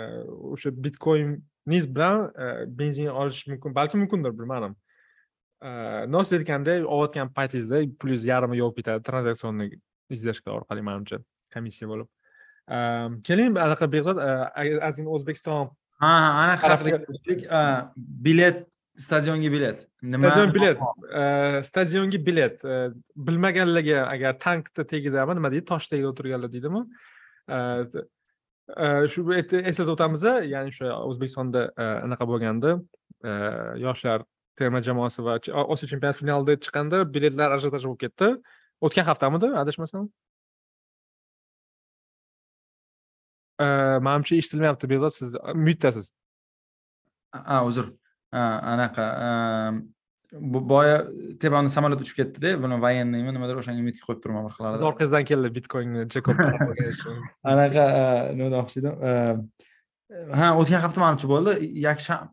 [0.53, 2.31] o'sha bitcoiningiz bilan
[2.79, 4.75] benzin olish mumkin balki mumkindir bilmadim.
[6.13, 9.75] Но siz aytgandek olayotgan paytingizda plyus yarmi yopib ketadi tranzaksionniy
[10.15, 11.19] izlashga orqali manimcha
[11.53, 12.07] komissiya bo'lib.
[13.27, 14.17] Keling anaqa behzod
[14.87, 15.69] ozgina o'zbekiston
[16.01, 16.13] ha
[16.43, 16.79] anaqa
[18.25, 18.65] bilet
[18.97, 19.87] stadionga bilet.
[20.01, 20.77] Nima stadion bilet.
[21.65, 22.63] stadionga bilet.
[23.15, 26.81] Bilmaganlarga agar tankni tagidami nima deydi tosh tagida o'tirganlar deydimi?
[29.13, 30.23] Shu eslatib o'tamiz
[30.53, 31.61] ya'ni o'sha o'zbekistonda
[32.05, 32.69] anaqa bo'lganda
[33.85, 34.23] yoshlar
[34.59, 35.33] terma jamoasi va
[35.73, 38.27] osiyo chempionati finalida chiqqanda biletlar ajiotaj bo'lib ketdi.
[38.85, 40.09] O'tgan haftamidi adashmasam?
[44.07, 45.35] Manimcha eshitilmayapti behzod siz
[45.65, 46.05] myutdasiz
[47.69, 47.85] uzr
[48.31, 49.05] anaqa
[50.71, 50.97] boya
[51.43, 55.25] tepamda samolyot uchib ketdida buni военныйmi nimadir o'shanga umidga qo'yib turman bir xil siz orqangizdan
[55.31, 56.39] keldi bitcoinni jakob
[57.53, 57.85] anaqa
[58.37, 58.93] nima demoqchi edim
[60.39, 60.47] ha.
[60.61, 61.57] O'tgan hafta manimcha bo'ldi
[61.87, 62.31] yakshanba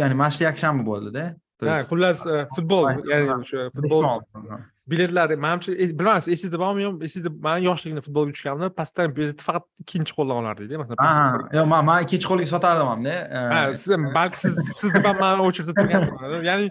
[0.00, 1.24] ya'ni mana shu yakshanba bo'ldida
[1.66, 2.18] ha xullas
[2.56, 4.04] futbol ya'ni o'sha futbol
[4.88, 10.12] biletlar manimcha bilmadim esingizda bormi yo'q esingizda mani yoshligimda futbolga tushganimda pastdan biletni faqat ikkinchi
[10.18, 13.16] qo'ldan olardikda masalan yo'q man man ikkinchi qo'lga sotardim hamda
[13.54, 16.66] ha siz balki siz sizni ham man очередda turganman ya'ni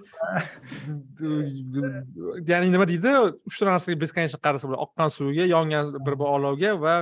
[2.51, 3.11] ya'ni nima deydi
[3.49, 4.81] uchta narsaga бесконечно qarasa bo'ladi.
[4.85, 6.95] Oqqan suvga yongan bir olovga va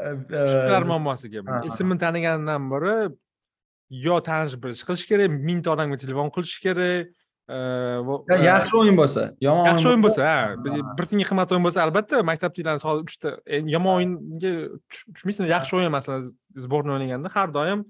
[0.00, 1.40] chiptalar muammosiga.
[1.68, 2.94] esimni tanigandan beri
[4.06, 7.08] yo tanish bilish qilish kerak mingta odamga telefon qilish kerak
[7.50, 10.36] yaxshi o'yin bo'lsa yomon yaxshi o'yin bo'lsa ha
[10.98, 13.32] bir tiyinga qimmat o'yin bo'lsa albatta maktabdagilarni hozir uchta
[13.74, 14.52] yomon o'yinga
[15.14, 16.30] tushmaysan yaxshi o'yin masalan
[16.64, 17.84] сборный o'ynaganda har doim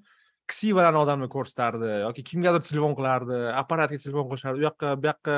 [0.50, 5.36] ksivalarni odamlar ko'rsatardi yoki kimgadir telefon qilardi apparatga telefon qilishardi u yoqqa bu yoqqa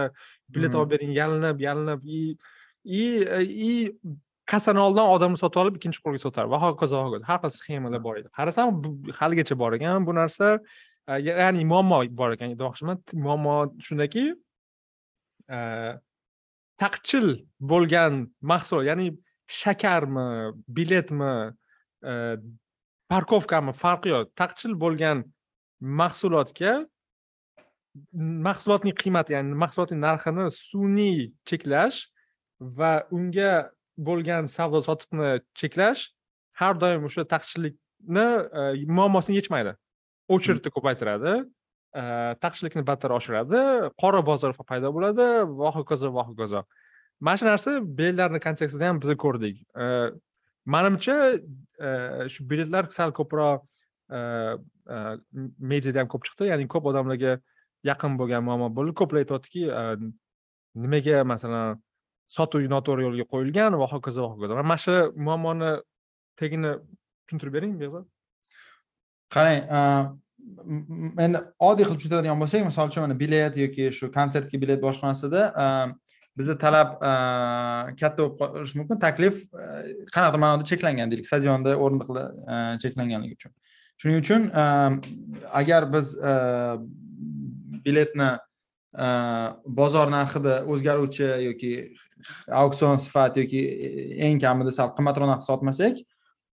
[0.54, 2.22] bilet olib bering yalinib yalinib и
[2.84, 3.04] и
[3.68, 3.72] и
[4.52, 8.16] kassani oldidan odamni sotib olib ikkinchi qo'lga sotar va hokazo hokazo har xil sxemalar bor
[8.20, 8.80] edi qarasam
[9.20, 10.48] haligacha bor ekan bu narsa
[11.08, 14.24] ya'ni muammo bor ekan demoqchiman muammo shundaki
[16.82, 17.26] taqchil
[17.60, 19.06] bo'lgan mahsulot ya'ni
[19.60, 21.34] shakarmi biletmi
[23.10, 25.24] parkovkami farqi yo'q taqchil bo'lgan
[26.00, 26.72] mahsulotga
[28.48, 31.98] mahsulotning qiymati ya'ni mahsulotning narxini sun'iy cheklash
[32.78, 33.52] va unga
[34.08, 35.30] bo'lgan savdo sotiqni
[35.60, 36.02] cheklash
[36.60, 38.26] har doim o'sha taqchillikni
[38.98, 39.74] muammosini yechmaydi
[40.28, 41.32] очередni ko'paytiradi
[42.42, 43.58] taqchillikni battar oshiradi
[44.02, 45.26] qora bozor paydo bo'ladi
[45.60, 46.62] va hokazo va hokazo.
[47.20, 49.56] Mana shu narsa biletlarni kontekstida ham biz ko'rdik.
[50.74, 51.16] Manimcha
[52.32, 53.60] shu biletlar sal ko'proq
[55.72, 56.50] mediada ham ko'p chiqdi.
[56.52, 57.38] Ya'ni ko'p odamlarga
[57.90, 58.96] yaqin bo'lgan muammo bo'ldi.
[59.00, 59.68] Ko'plar aytyaptiki
[60.82, 61.82] nimaga masalan
[62.36, 64.52] sotuv noto'g'ri yo'lga qo'yilgan va hokazo va hokazo.
[64.62, 64.96] Mana shu
[65.28, 65.70] muammoni
[66.40, 66.72] tagini
[67.26, 68.06] tushuntirib bering behzod
[69.34, 69.58] qarang
[71.24, 75.42] endi oddiy qilib tushuntiradigan bo'lsak misol uchun mana bilet yoki shu konsertga bilet boshqa narsada
[76.38, 76.94] bizni talab
[78.00, 79.00] katta bo'lib qolishi mumkin.
[79.06, 79.42] Taklif
[80.14, 83.52] qanaqadir ma'noda cheklangan deylik stadionda o'rindiqlar cheklanganligi uchun.
[84.00, 84.48] Shuning uchun
[85.60, 86.16] agar biz
[87.86, 88.30] biletni
[89.80, 91.72] bozor narxida o'zgaruvchi yoki
[92.62, 93.88] auksion sifat yoki e,
[94.26, 96.02] eng kamida sal qimmatroq narxda sotmasak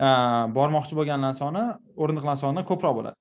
[0.01, 1.65] bormoqchi bo'lganlar soni
[1.97, 3.17] o'rindiqlar soni ko'proq bo'ladi.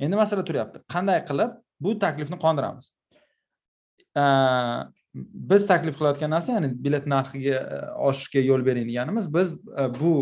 [0.00, 0.84] Endi masala turyapti.
[0.94, 2.90] Qanday qilib bu taklifni qondiramiz?
[5.50, 7.78] Biz taklif qilayotgan narsa ya'ni bilet narxiga e,
[8.08, 10.12] oshishga yo'l bering deganimiz biz e, bu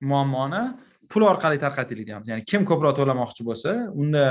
[0.00, 0.62] muammoni
[1.12, 4.24] pul orqali tarqataylik deyapmiz ya'ni kim ko'proq to'lamoqchi bo'lsa unda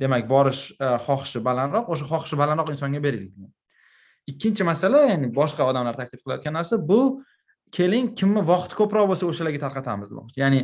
[0.00, 3.34] demak borish e, xohishi balandroq o'sha xohishi balandroq insonga beraylik
[4.32, 7.00] ikkinchi masala ya'ni boshqa odamlar taklif qilayotgan narsa bu
[7.76, 10.38] keling kimni vaqti ko'proq bo'lsa o'shalarga tarqatamiz demoqchi.
[10.42, 10.60] Ya'ni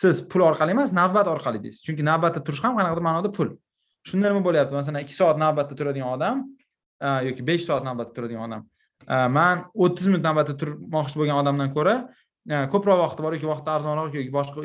[0.00, 1.80] siz pul orqali emas navbat orqali deysiz.
[1.86, 3.54] Chunki navbatda turish ham qanaqadir ma'noda pul.
[4.08, 4.74] Shunda nima bo'lyapti?
[4.78, 6.44] Masalan ikki soat navbatda turadigan odam
[7.28, 8.62] yoki besh soat navbatda turadigan odam.
[9.38, 11.96] Man o'ttiz minut navbatda turmoqchi bo'lgan odamdan ko'ra
[12.72, 14.58] ko'proq vaqti bor yoki vaqti arzonroq yoki boshqa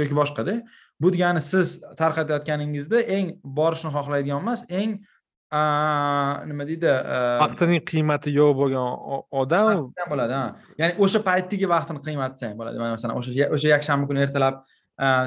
[0.00, 0.54] yoki boshqada.
[1.02, 5.00] Bu degani siz tarqatayotganingizda eng borishni xohlaydigan emas eng
[5.52, 6.90] nima deydi
[7.42, 8.86] vaqtining qiymati yo'q bo'lgan
[9.42, 10.40] odam bo'ladi
[10.80, 14.64] ya'ni o'sha paytdagi vaqtini qiymati desang bo'ladi masalan o'sha o'sha yakshanba kuni ertalab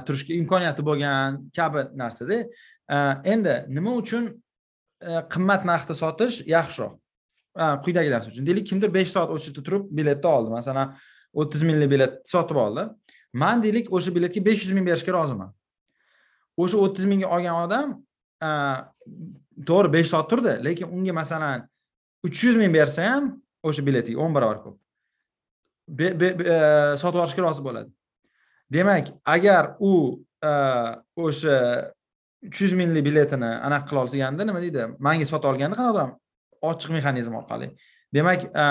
[0.08, 2.44] turishga imkoniyati bo'lgan kabi narsada
[3.34, 4.24] endi nima uchun
[5.34, 6.94] qimmat narxda sotish yaxshiroq?
[7.84, 8.46] Quyidagi narsa uchun.
[8.46, 10.50] Deylik kimdir besh soat yerda turib biletni oldi.
[10.52, 10.96] Masalan
[11.34, 12.88] o'ttiz minglik bilet sotib oldi.
[13.34, 15.54] Man deylik o'sha biletga besh yuz ming berishga roziman.
[16.58, 17.88] O'sha o'ttiz mingga olgan odam
[19.66, 21.68] to'g'ri besh soat turdi lekin unga masalan
[22.24, 24.78] uch yuz ming bersa ham o'sha biletiga o'n barobar ko'p.
[25.90, 26.58] E,
[27.02, 27.90] sotib olishga rozi bo'ladi.
[28.72, 29.94] Demak agar u
[30.44, 30.52] e,
[31.26, 31.58] o'sha
[32.48, 34.88] uch yuz minglik biletini anaqa qila olganda nima deydi?
[35.00, 36.16] Manga sotib olganda qanaqadir
[36.72, 37.72] ochiq mexanizm orqali.
[38.14, 38.66] Demak e,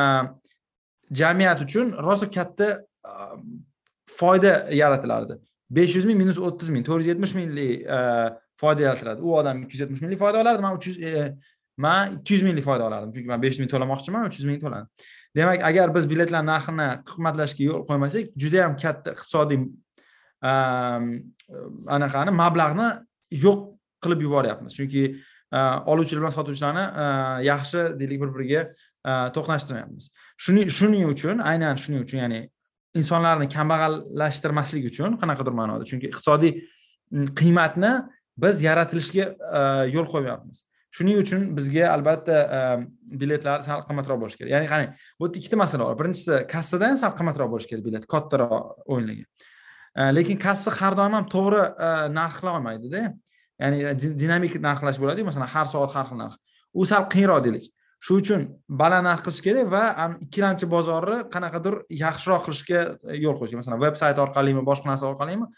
[1.20, 2.68] jamiyat uchun rosa katta
[4.18, 5.39] foyda yaratilardi.
[5.70, 7.84] Besh yuz ming minus o'ttiz ming to'rt yuz yetmish minglik
[8.61, 9.23] foyda yaratiladi.
[9.23, 11.35] U odam ikki yuz yetmish minglik foyda olardi man uch yuz e,
[11.77, 14.61] man ikki yuz minglik foyda olardim chunki man besh yuz ming to'lamoqchiman uch yuz ming
[14.65, 14.89] to'ladim
[15.37, 19.61] demak agar biz biletlar narxini qimmatlashga yo'l qo'ymasak juda yam katta iqtisodiy
[21.97, 22.89] anaqani mablag'ni
[23.47, 23.65] yo'q
[24.05, 24.73] qilib yuboryapmiz.
[24.79, 25.03] Chunki
[25.57, 25.59] e,
[25.93, 27.09] oluvchilar bilan sotuvchilarni e,
[27.51, 28.63] yaxshi deylik bir biriga
[29.37, 30.05] to'qnashtirmayapmiz.
[30.45, 32.41] Shuning shuning uchun aynan shuning uchun ya'ni
[32.99, 36.53] insonlarni kambag'allashtirmaslik uchun qanaqadir ma'noda chunki iqtisodiy
[37.41, 37.93] qiymatni
[38.45, 39.26] biz yaratilishga
[39.61, 39.62] e,
[39.95, 40.64] yo'l qo'ymayapmiz.
[40.97, 42.61] Shuning uchun bizga albatta e,
[43.20, 44.53] biletlar sal qimmatroq bo'lishi kerak.
[44.55, 45.97] Ya'ni qarang bu yerda ikkita masala bor.
[46.01, 49.24] Birinchisi kassada ham sal qimmatroq bo'lishi kerak bilet kattaroq o'yinlarga.
[49.99, 51.64] E, lekin kassa har doim ham to'g'ri
[52.18, 53.09] narxlay olmaydida
[53.62, 56.39] ya'ni dinamik narxlash bo'ladiku masalan har soat har xil narx.
[56.74, 57.66] U sal qiyinroq deylik.
[57.99, 58.45] Shu uchun
[58.80, 59.84] baland narx qilish kerak va
[60.26, 62.82] ikkilamchi bozorni qanaqadir yaxshiroq qilishga
[63.24, 65.49] yo'l qo'yish masalan veb sayt orqalimi boshqa narsa orqalimi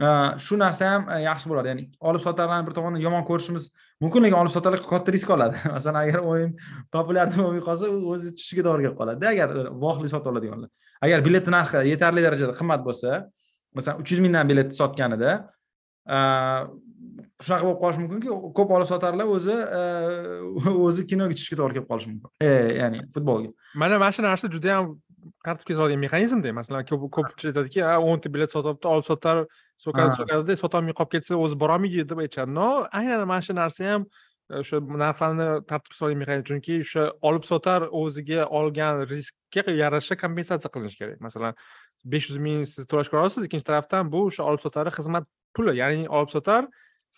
[0.00, 1.68] Э, shu narsa ham e, yaxshi bo'ladi.
[1.70, 3.66] Ya'ni olib sotarlarni bir tomondan yomon ko'rishimiz
[4.00, 5.60] mumkin lekin olib sotarlar katta risk oladi.
[5.76, 6.54] Masalan agar o'yin
[6.94, 10.70] populyar bo'lmay qolsa u o'zi tushishiga to'g'ri kelib qoladida agar vohli sotib oladiganlar
[11.06, 13.20] agar biletni narxi yetarli darajada qimmat bo'lsa
[13.76, 15.34] masalan uch yuz mingdan bilet sotganida
[16.14, 16.18] e,
[17.44, 19.82] shunaqa bo'lib qolishi mumkinki ko'p olib sotarlar o'zi e,
[20.86, 22.30] o'zi kinoga tushishga to'g'ri kelib qolishi mumkin.
[22.40, 23.52] E, ya'ni futbolga.
[23.84, 24.94] Mana mana shu narsa juda yam
[25.44, 29.44] tartibga soladigan mexanizmda masalan ko'pchilik aytadiki o'nta bilet sotyapti olib sotar
[29.84, 32.54] so'kadi so'kadida sotolmay qolib ketsa o'zi borolmaydi deb aytishadi.
[32.58, 32.68] No
[33.00, 34.06] aynan mana shu narsa ham
[34.50, 36.46] e, o'sha narxlarni tartibga solgan mexanizm.
[36.50, 41.18] Chunki o'sha olib sotar o'ziga olgan riskga yarasha kompensatsiya qilinishi kerak.
[41.26, 41.56] Masalan
[42.12, 45.76] besh yuz ming siz to'lashga rozisiz ikkinchi tarafdan bu o'sha olib sotarni xizmat puli.
[45.82, 46.68] Ya'ni olib sotar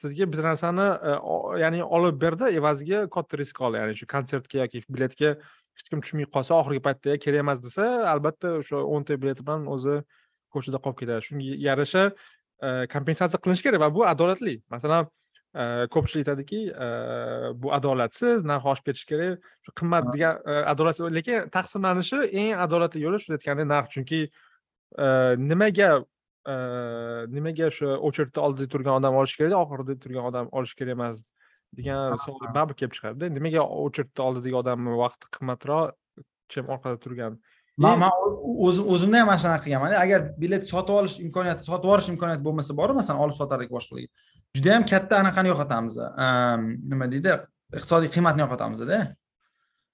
[0.03, 1.17] sizga bitta narsani e,
[1.65, 3.83] ya'ni olib berdi evaziga katta risk oldi.
[3.83, 5.37] Ya'ni shu konsertga yoki biletga
[5.77, 9.97] hech kim tushmay qolsa oxirgi paytda kerak emas desa albatta o'sha o'nta bileti bilan o'zi
[10.53, 11.21] ko'chada qolib ketadi.
[11.29, 12.05] Shunga yarasha
[12.95, 14.55] kompensatsiya qilinishi kerak va bu adolatli.
[14.75, 15.09] Masalan
[15.95, 16.61] ko'pchilik aytadiki
[17.63, 19.51] bu adolatsiz narx oshib ketishi kerak.
[19.65, 20.35] Shu qimmat degan
[20.73, 23.89] adolat lekin taqsimlanishi eng adolatli yo'li shu aytgandek narx.
[23.97, 24.21] Chunki
[25.51, 25.91] nimaga
[27.37, 31.17] nimaga o'sha очередьni oldida turgan odam olishi kerak oxirida turgan odam olishi kerak emas
[31.79, 35.97] degan savol baribir kelib chiqadida nimaga очередьni oldidagi odamni vaqti qimmatroq
[36.53, 37.39] чем orqada turgan.
[37.77, 38.13] Man man
[38.95, 40.01] o'zimda ham mana shunaqa qilganmanda.
[40.07, 44.09] Agar bilet sotib olish imkoniyati sotib yuborish imkoniyati bo'lmasa borib masalan olib sotarlik boshqalarga?
[44.57, 45.97] Judayam katta anaqani yo'qotamiz
[46.93, 47.39] nima deydi?
[47.79, 49.01] Iqtisodiy qiymatni yo'qotamizda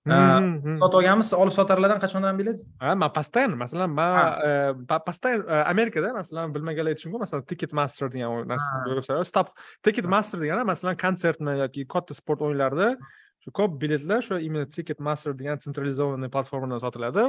[0.07, 6.93] sotib olganmiz olib sotarlardan qachondan bilet ha man постоянно masalan man постоянно amerikada masalan bilmaganlar
[6.93, 9.49] aytishim mumkin masalan ticket master degan narsa stop
[9.83, 12.97] ticket master degani masalan konsertmi yoki katta sport o'yinlarida
[13.45, 17.25] shu ko'p biletlar shu именно ticket master degan tsentralizованный platformadan sotiladi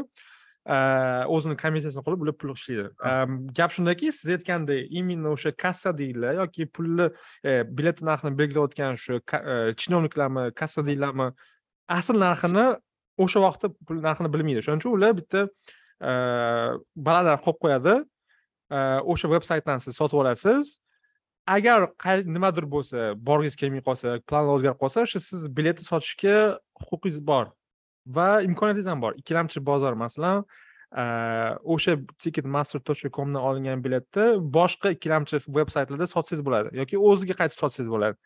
[1.35, 6.65] o'zini komissiyasini qilib ular pul ishlaydi gap shundaki siz aytgandek именно o'sha kassa deydilar yoki
[6.75, 7.07] pulni
[7.77, 9.21] bilet narxini belgilayotgan shu
[9.81, 11.31] chinovniklarmi kassa deydilarmi
[11.97, 12.67] asl narxini
[13.23, 14.61] o'sha vaqtda pul narxini bilmaydi.
[14.65, 15.47] Shuning uchun ular bitta
[17.07, 17.95] balalar qo'yib qo'yadi.
[19.11, 20.77] O'sha veb saytdan siz sotib olasiz.
[21.49, 21.89] Agar
[22.35, 26.35] nimadir bo'lsa borgingiz kelmay qolsa plan o'zgarib qolsa o'sha siz biletni sotishga
[26.83, 27.45] huquqingiz bor
[28.17, 29.13] va imkoniyatingiz ham bor.
[29.21, 30.45] Ikkilamchi bozor masalan
[31.73, 34.25] o'sha ticketmaster точка comdan olingan biletni
[34.57, 38.17] boshqa ikkilamchi veb saytlarda sotsangiz bo'ladi yoki o'ziga qaytib sotsangiz bo'ladi.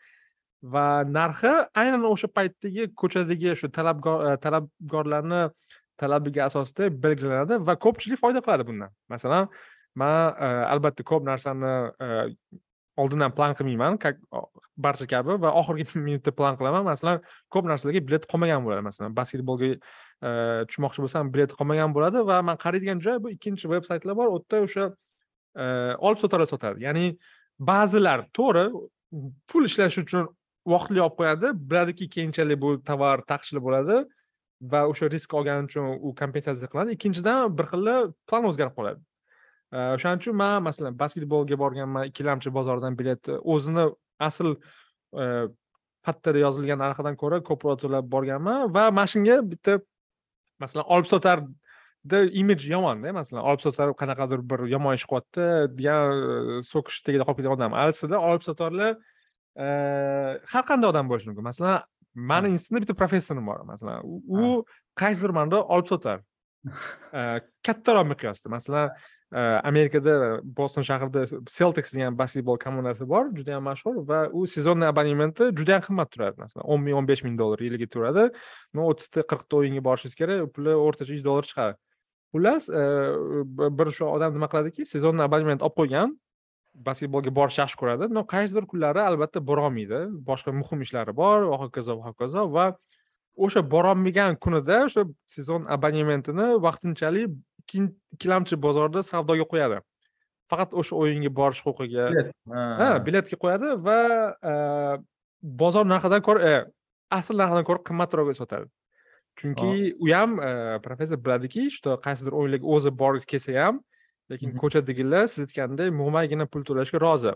[0.72, 5.40] Va narxi aynan o'sha paytdagi ko'chadagi shu talabgor e, talabgorlarni
[6.00, 8.92] talabiga asosida belgilanadi va ko'pchilik foyda qiladi bundan.
[9.12, 9.50] Masalan
[10.00, 10.14] man
[10.46, 11.72] e, albatta ko'p narsani
[12.06, 12.08] e,
[13.02, 14.16] oldindan plan qilmayman как
[14.86, 16.84] barcha kabi va oxirgi minutda plan qilaman.
[16.88, 17.20] Masalan
[17.52, 18.86] ko'p narsalarga bilet qolmagan bo'ladi.
[18.88, 19.70] Masalan basketbolga
[20.70, 24.32] tushmoqchi bo'lsam bilet qolmagan bo'ladi va man qaraydigan joy bu ikkinchi veb saytlar bor.
[24.32, 24.88] U yerda o'sha
[26.08, 26.86] olib sotarlar sotadi.
[26.86, 27.04] Ya'ni
[27.70, 28.64] ba'zilar to'g'ri
[29.50, 30.30] pul ishlash uchun
[30.66, 31.54] vaqtli olib qo'yadi.
[31.70, 34.04] Biladiki keyinchalik bu tovar taqishli bo'ladi
[34.72, 36.96] va o'sha risk olgani uchun u kompensatsiya qiladi.
[36.96, 37.96] Ikkinchidan bir xilla
[38.28, 39.00] plan o'zgarib qoladi.
[39.74, 43.88] O'shaning uchun man masalan basketbolga borganman ikkilamchi bozordan bilet e, o'zini
[44.28, 45.24] asl e,
[46.06, 49.80] pattada yozilgan narxidan ko'ra ko'proq to'lab borganman va mana shunga bitta
[50.62, 55.48] masalan olib sotarda imij yomonda masalan olib sotar qanaqadir bir yomon ish qilyapti
[55.80, 57.76] degan e, so'kish tagida qolib ketgan odam.
[57.86, 58.94] Aslida olib sotarlar
[59.56, 61.46] har qanday odam bo'lishi mumkin?
[61.46, 61.82] Masalan
[62.14, 63.64] mani institutda bitta professorim bor.
[63.66, 64.64] Masalan u
[64.98, 66.22] qaysidir ma'noda olib sotar?
[67.66, 68.50] Kattaroq miqyosda.
[68.50, 68.90] Masalan
[69.34, 75.50] amerikada boston shahrida celtics degan basketbol komandasi bor juda yam mashhur va u sezonniy abonementi
[75.58, 76.38] juda yam qimmat turadi.
[76.38, 78.28] Masalan o'n ming o'n besh ming dollar yiliga turadi.
[78.74, 81.74] Ну o'ttizta qirqta o'yinga borishingiz kerak puli o'rtacha yuz dollar chiqadi.
[82.34, 82.70] Xullas
[83.78, 86.14] bir shu odam nima qiladiki sezonniy abonement olib qo'ygan
[86.74, 90.00] basketbolga borishni yaxshi ko'radi но qaysidir kunlari albatta borolmaydi.
[90.28, 92.66] Boshqa muhim ishlari bor va hokazo va hokazo va
[93.46, 95.06] o'sha borolmagan kunida o'sha
[95.36, 99.80] sezon abonementini vaqtinchalik ikkilamchi bozorda savdoga qo'yadi.
[100.50, 102.10] Faqat o'sha o'yinga borish huquqiga
[102.52, 102.88] ha.
[103.06, 103.98] Biletga qo'yadi va
[105.62, 106.54] bozor narxidan ko'ra e,
[107.18, 108.70] asl narxidan ko'ra qimmatroqga sotadi.
[109.38, 110.38] Chunki u ham
[110.82, 113.82] professor biladiki что qaysidir o'yinlarga o'zi borgisi kelsa ham
[114.30, 117.32] lekin ko'chadagilar siz aytgandek mo'maygina pul to'lashga rozi.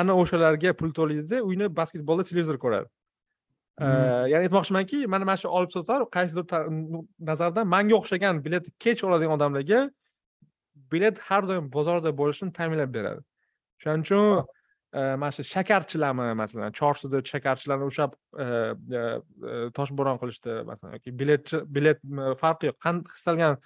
[0.00, 2.88] Ana o'shalarga pul to'laydida uyni basketbolda televizor ko'radi.
[4.32, 6.44] Ya'ni aytmoqchimanki mana mana shu olib sotar qaysidir
[7.30, 9.80] nazardan manga o'xshagan bilet kech oladigan odamlarga
[10.92, 13.20] bilet har doim bozorda bo'lishini ta'minlab beradi.
[13.82, 14.44] Shuning uchun
[14.94, 18.12] mana shu shakarchilarni masalan chorsida shakarchilarni ushlab
[19.78, 21.98] toshbo'ron qilishdi masalan yoki biletchi bilet
[22.42, 23.02] farqi yo'q.
[23.18, 23.58] Istalgan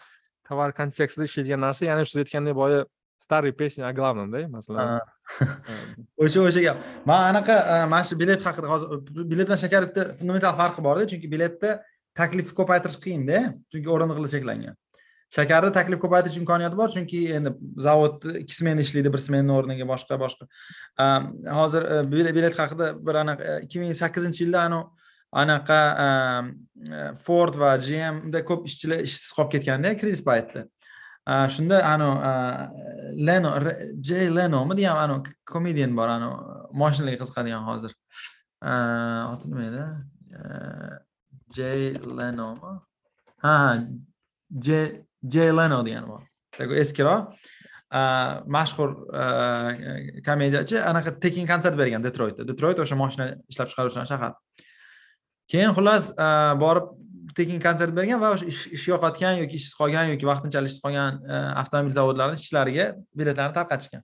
[0.48, 2.86] tovar kontekstida ishlaydigan narsa ya'ni siz aytgandek boya
[3.18, 5.00] старый песня о главномda masalan.
[6.18, 6.78] O'sha o'sha gap.
[7.04, 8.88] Man anaqa mana shu bilet haqida hozir
[9.30, 11.82] bilet bilan shakar bitta fundamental farqi borda chunki biletda
[12.14, 13.38] taklifni ko'paytirish qiyinda
[13.72, 14.74] chunki o'rindiqlar cheklangan.
[15.36, 17.52] Shakarda taklif ko'paytirish imkoniyati bor chunki endi
[17.86, 20.48] zavod ikki smena ishlaydi bir smenani o'rniga boshqa boshqa.
[21.58, 21.82] Hozir
[22.12, 24.86] bilet haqida bir anaqa ikki ming sakkizinchi yilda anavi
[25.32, 26.50] anaqa ehm,
[26.92, 30.66] e, ford va gmda ko'p ishchilar ishsiz qolib ketganda krizis paytida
[31.28, 32.08] shunda anu
[33.14, 33.50] leno
[34.00, 36.30] jey lenomi degan anu komedian bor anu
[36.72, 37.92] moshinalarga qiziqadigan hozir.
[39.32, 39.84] Oti nima edi?
[40.38, 40.42] E,
[41.56, 42.72] jey lenomi
[43.44, 43.54] ha
[44.68, 46.22] jey leno degani bor.
[46.84, 47.36] Eskiroq
[48.56, 54.32] mashhur e, komediyachi anaqa tekin konsert bergan detroytda detroyt o'sha moshina ishlab chiqaruvchilar shahar.
[55.50, 56.28] Keyin xullas e,
[56.62, 56.94] borib
[57.38, 61.40] tekin konsert bergan va o'sha ish yo'qotgan yoki ishsiz qolgan yoki vaqtinchalik ishsiz qolgan e,
[61.62, 62.86] avtomobil zavodlarini ishchilariga
[63.20, 64.02] biletlarni tarqatishgan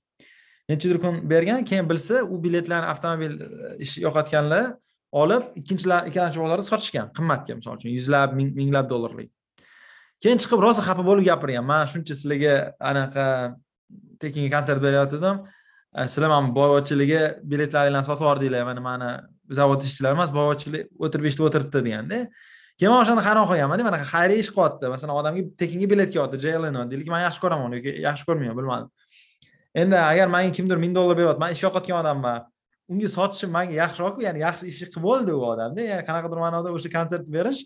[0.70, 4.72] nechadir kun bergan keyin bilsa u biletlarni avtomobil e, ish yo'qotganlar
[5.22, 9.30] olib ikkinchilar ikkinchi bozorda sotishgan qimmatga misol uchun yuzlab minglab dollarlik.
[10.22, 11.64] Keyin chiqib rosa xafa bo'lib gapirgan.
[11.70, 12.54] Man shuncha sizlarga
[12.90, 13.26] anaqa
[14.22, 15.44] tekinga konsert berayotgandim
[16.12, 17.20] sizlar mana boyvachchiligi
[17.52, 19.10] biletlaringlarni sotib yubordinglar mana mani
[19.50, 22.18] zavod ishchilari emas boyvachchilik o'tirib eshitib o'tiribdi deganda
[22.78, 26.80] keyin man o'shanda hayron qilganmanda mana xayriya ish qilyapti masalan odamga tekinga bilet kelyapti jln
[26.90, 28.90] deylik man yaxshi ko'raman yoki yaxshi ko'rmayman bilmadim.
[29.82, 32.44] Endi agar manga kimdir ming dollar beryapti man ish yo'qotgan odamman
[32.88, 36.90] unga sotishim manga yaxshiroqku ya'ni yaxshi ish qilib bo'ldi u odamda ya'ni qanaqadir ma'noda o'sha
[36.96, 37.60] konsert berish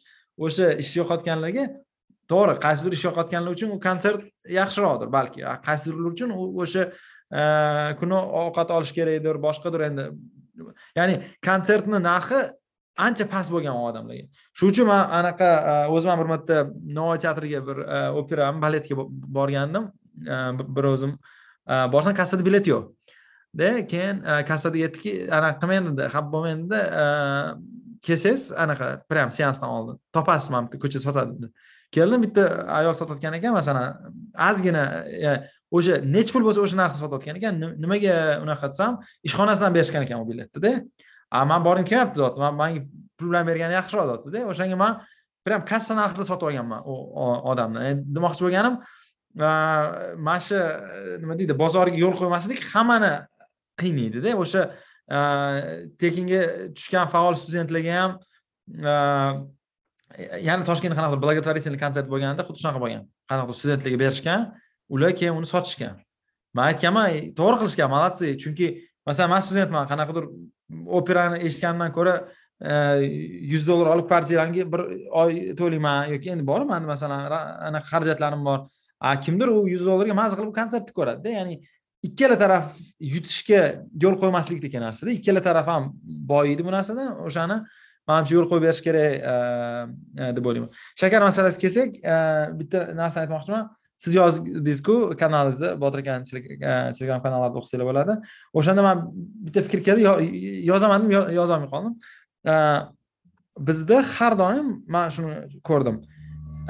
[0.47, 1.65] o'sha ish yo'qotganlarga
[2.33, 4.27] to'g'ri qaysidir ish yo'qotganlar uchun u konsert
[4.59, 6.85] yaxshiroqdir balki qaysidirlar uchun o'sha
[8.01, 10.05] kuni ovqat olish kerakdir boshqadir endi
[10.99, 11.15] ya'ni
[11.49, 12.41] konsertni narxi
[13.07, 14.27] ancha past bo'lgan u odamlarga
[14.59, 15.49] shuning uchun man anaqa
[15.95, 16.57] o'zim ham bir marta
[16.99, 17.79] navoiy teatriga bir
[18.21, 19.91] operami baletga borgandim
[20.77, 21.17] bir o'zim
[21.95, 22.85] borsam kassada bilet yo'q
[23.61, 26.81] da keyin kassada aytdiki anaqa qilmang dedi xafa bo'lmang dedi
[28.07, 31.49] kelsangiz anaqa прям seansdan oldin topasiz mana bitta ko'chada sotadi dedi
[31.97, 32.45] keldim bitta
[32.79, 33.87] ayol sotayotgan ekan masalan
[34.49, 34.85] ozgina
[35.77, 37.55] o'sha nechi pul bo'lsa o'sha narxda sotayotgan ekan
[37.85, 38.15] nimaga
[38.45, 38.93] unaqa desam
[39.29, 40.73] ishxonasidan berishgan ekan u biletnida
[41.31, 42.81] a man borgim kelmayapti deyapti man manga
[43.19, 44.93] pul bilan bergani yaxshiroq deyaptida o'shanga man
[45.49, 46.95] прям kassa narxida sotib olganman u
[47.53, 47.93] odamni.
[48.17, 48.79] Demoqchi bo'lganim
[50.27, 53.13] mana shu e, nima deydi bozorga yo'l qo'ymaslik hammani
[53.81, 54.35] qiynaydida.
[54.43, 54.63] O'sha
[55.17, 55.19] e,
[56.03, 56.43] tekinga
[56.77, 58.17] tushgan faol studentlarga ham
[58.91, 58.95] e,
[60.49, 63.05] ya'ni toshkentda qanaqadir благотворительный konsert bo'lganda xuddi shunaqa bo'lgan.
[63.31, 64.49] Qanaqadir studentlarga berishgan.
[64.89, 65.97] Ular keyin uni sotishgan.
[66.55, 68.67] Man aytganman to'g'ri qilishgan молодцы chunki
[69.07, 70.25] masalan man studentman qanaqadir
[70.99, 72.15] operani eshitganimdan ko'ra
[72.71, 72.73] e,
[73.53, 74.83] yuz dollar olib kvartiramga bir
[75.23, 77.21] oy to'layman yoki endi bor mani masalan
[77.69, 78.61] anaqa xarajatlarim bor.
[79.01, 81.61] A kimdir u yuz dollarga maza qilib konsertni ko'radida ya'ni
[82.09, 82.65] ikkala taraf
[83.15, 83.61] yutishga
[84.03, 85.93] yo'l qo'ymaslik degan narsada ikkala taraf ham
[86.33, 87.59] boyiydi bu narsadan o'shani
[88.09, 89.35] manimcha yo'l qo'yib berish kerak e,
[90.23, 90.71] e, deb o'ylayman.
[91.01, 91.91] Shakar masalasiga kelsak
[92.61, 93.69] bitta narsani aytmoqchiman.
[93.99, 98.15] Siz yozdingizku kanalingizda botir akani e, telegram kanallarida o'qisanglar bo'ladi.
[98.59, 99.03] O'shanda man
[99.47, 100.07] bitta fikr keldi
[100.71, 101.97] yozaman deb yozolmay qoldim.
[102.53, 102.55] E,
[103.69, 105.99] bizda har doim man shuni ko'rdim.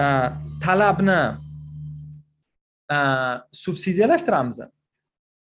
[0.05, 0.07] E,
[0.65, 1.21] talabni
[3.65, 4.63] subsidiyalashtiramiz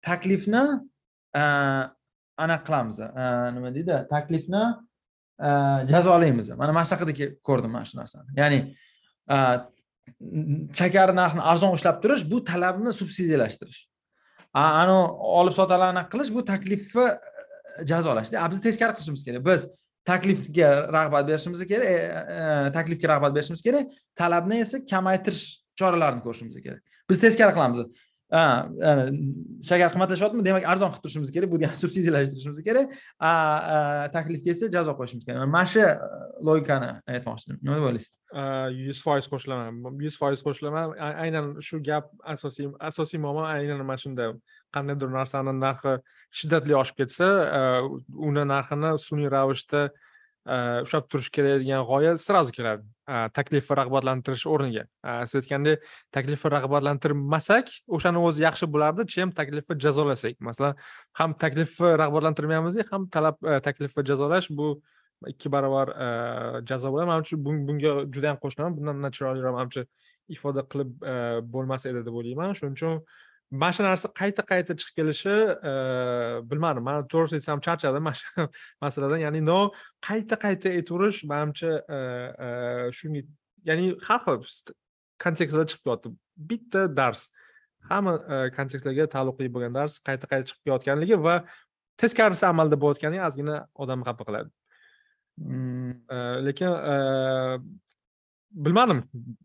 [0.06, 0.62] taklifni
[2.44, 2.98] anaqa qilamiz.
[3.56, 3.96] Nima deydi?
[4.10, 4.62] Taklifni
[5.90, 6.52] jazolaymiz.
[6.60, 8.30] Mana mana shunaqadek ko'rdim mana shu narsani.
[8.38, 8.60] Ya'ni
[10.78, 13.80] shakar narxini arzon ushlab turish bu talabni subsidiyalashtirish.
[14.54, 14.96] Ani
[15.38, 18.44] olib sotalarni anaqa qilish bu taklifni e, jazolashda.
[18.52, 19.44] Biz teskari qilishimiz kerak.
[19.48, 19.66] Biz
[20.10, 21.98] taklifga rag'bat berishimiz kerak e,
[22.36, 23.92] e, taklifga rag'bat berishimiz kerak.
[24.20, 25.44] Talabni esa kamaytirish
[25.80, 26.82] choralarini ko'rishimiz kerak.
[27.10, 27.86] Biz teskari qilamiz.
[28.32, 32.86] Shakar qimmatlashyaptimi demak arzon qilib turishimiz kerak bu degani subsidiyalashtirishimiz kerak
[34.14, 35.84] taklif kelsa jazo qo'yishimiz kerak mana shu
[36.48, 38.10] logikani aytmoqchiman nima deb o'ylaysiz
[38.86, 44.30] yuz foiz qo'shilaman yuz foiz qo'shilaman aynan shu gap asosiy asosiy muammo aynan mana shunda
[44.76, 45.98] qandaydir narsani narxi
[46.40, 47.28] shiddatli oshib ketsa
[48.30, 49.82] uni narxini sun'iy ravishda
[50.86, 54.84] ushlab turish kerak degan g'oya сразу keladi taklif va rag'batlantirish o'rniga.
[55.26, 55.82] Siz aytgandek
[56.14, 60.38] taklifni rag'batlantirmasak o'shani o'zi yaxshi bo'lardi чем taklifni jazolasak.
[60.40, 60.78] Masalan
[61.20, 64.68] ham taklifni rag'batlantirmaymiz ham talab e, taklifni jazolash bu
[65.26, 66.08] ikki barobar e,
[66.68, 67.10] jazo bo'ladi.
[67.12, 69.84] Manimcha bunga juda yam qo'shilaman bundan chiroyliroq manimcha
[70.28, 71.14] ifoda qilib e,
[71.54, 72.54] bo'lmas edi deb o'ylayman.
[72.58, 73.02] Shuning uchun
[73.52, 75.32] mana shu narsa qayta qayta chiqib kelishi
[75.70, 75.72] e,
[76.50, 76.84] bilmadim.
[76.88, 78.02] Man to'g'risini aytsam charchadim.
[78.06, 78.46] Mana shu
[78.84, 79.60] masaladan ya'ni no
[80.08, 81.98] qayta qayta aytaverish manimcha e,
[82.46, 82.48] e,
[82.98, 83.22] shunga
[83.68, 84.72] ya'ni har xil
[85.24, 86.14] kontekstlarda chiqib kelyapti
[86.50, 87.28] bitta dars
[87.90, 88.16] hamma
[88.56, 91.36] kontekstlarga taalluqli bo'lgan dars qayta qayta chiqib kelayotganligi va
[92.00, 94.50] teskarisi amalda bo'layotganligi ozgina odamni xafa qiladi.
[95.36, 95.92] Mm,
[96.46, 96.70] lekin
[98.64, 99.04] bilmadim.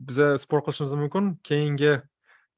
[0.09, 1.35] Biza sport qilishimiz mumkin.
[1.49, 1.97] Keyingi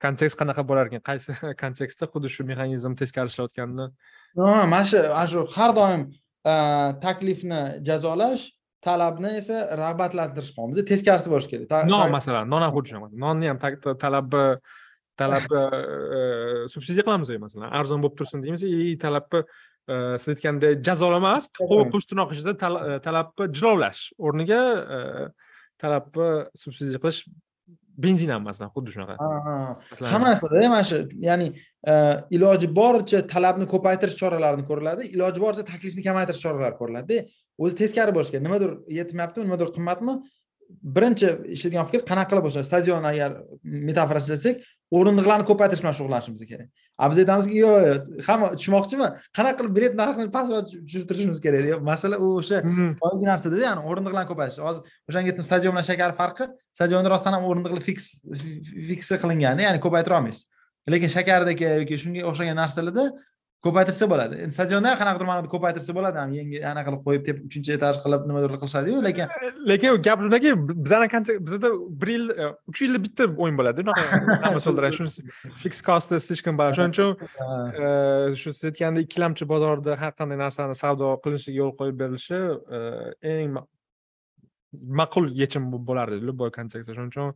[0.03, 3.89] kontekst qanaqa bo'lar ekan qaysi kontekstda xuddi shu mexanizm teskari ishlayotganini
[4.35, 6.07] mana shu ana shu har doim
[7.05, 8.49] taklifni jazolash
[8.87, 11.87] talabni esa rag'batlantirish qilamiz teskarisi bo'lishi kerak.
[11.93, 13.59] Non masalan non ham xuddi shunaqa nonni ham
[14.05, 14.45] talabni
[15.19, 15.63] talabni
[16.73, 17.73] subsidiya qilamiz masalan.
[17.79, 19.43] Arzon bo'lib tursin deymiz и talabni
[20.21, 22.53] siz aytgandek jazolamas qo'sh tirnoq ichida
[23.07, 24.61] talabni jilovlash o'rniga
[25.81, 26.29] talabni
[26.63, 27.23] subsidiya qilish
[28.05, 29.15] benzin ham masalan xuddi shunaqa.
[30.13, 30.97] Hammasida mana shu
[31.27, 31.47] ya'ni
[31.91, 31.93] e,
[32.37, 37.17] iloji boricha talabni ko'paytirish choralarini ko'riladi iloji boricha taklifni kamaytirish choralari ko'riladida
[37.63, 40.19] o'zi teskari bo'lishi kerak nimadir yetmayaptimi nimadir qimmatmi?
[40.95, 43.31] Birinchi ishlaydigan fikr qanaqa qilib o'sha stadion agar
[43.89, 44.55] metafora ishlasak
[44.97, 46.69] o'rindiqlarni ko'paytirish bilan shug'ullanishimiz kerak
[46.99, 49.07] a biz aytamizki yo'q hamma tushmoqchimi?
[49.37, 51.65] Qanaqa qilib bilet narxini pastroq tushirtirishimiz kerak?
[51.71, 52.91] Yo'q masala u o'sha hmm.
[53.01, 57.47] boyagi narsada ya'ni o'rindiqlarni ko'paytirish hozir o'shanga aytdim stadion bilan shakar farqi stadionda rostdan ham
[57.49, 58.11] o'rindiqlar fiks
[58.91, 60.45] fiksiya qilingan ya'ni ko'paytira olmaysiz
[60.93, 63.05] lekin shakardagi yoki shunga o'xshagan narsalarda
[63.65, 64.37] ko'paytirsa bo'ladi.
[64.43, 68.27] Endi stadionda qanaqadir ma'noda ko'paytirsa bo'ladi ham yangi anaqa qilib qo'yib deb uchinchi etaj qilib
[68.29, 69.33] nimadir qilishadiyu lekin
[69.71, 70.53] lekin gap shundaki
[70.85, 71.07] bizani
[71.47, 75.19] bizada bir yil e, uch yilda bitta o'yin bo'ladi unaqa to'ldiradi shunisi
[75.63, 77.11] fix costi слишком baland shuning uchun
[77.83, 77.89] e,
[78.41, 82.39] shu siz aytgandek ikkilamchi bozorda har qanday narsani savdo qilinishiga yo'l qo'yib berilishi
[82.77, 82.79] e,
[83.33, 83.59] eng
[85.01, 87.35] ma'qul yechim bo'lardi любой kontekstda shuning uchun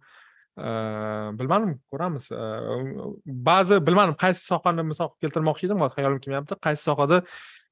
[0.57, 2.31] Э, bilmadim ko'ramiz.
[2.31, 2.37] Э,
[3.25, 6.59] ba'zi bilmadim qaysi sohani misol keltirmoqchi edim hozir hayolim kelmayapti.
[6.67, 7.23] Qaysi sohada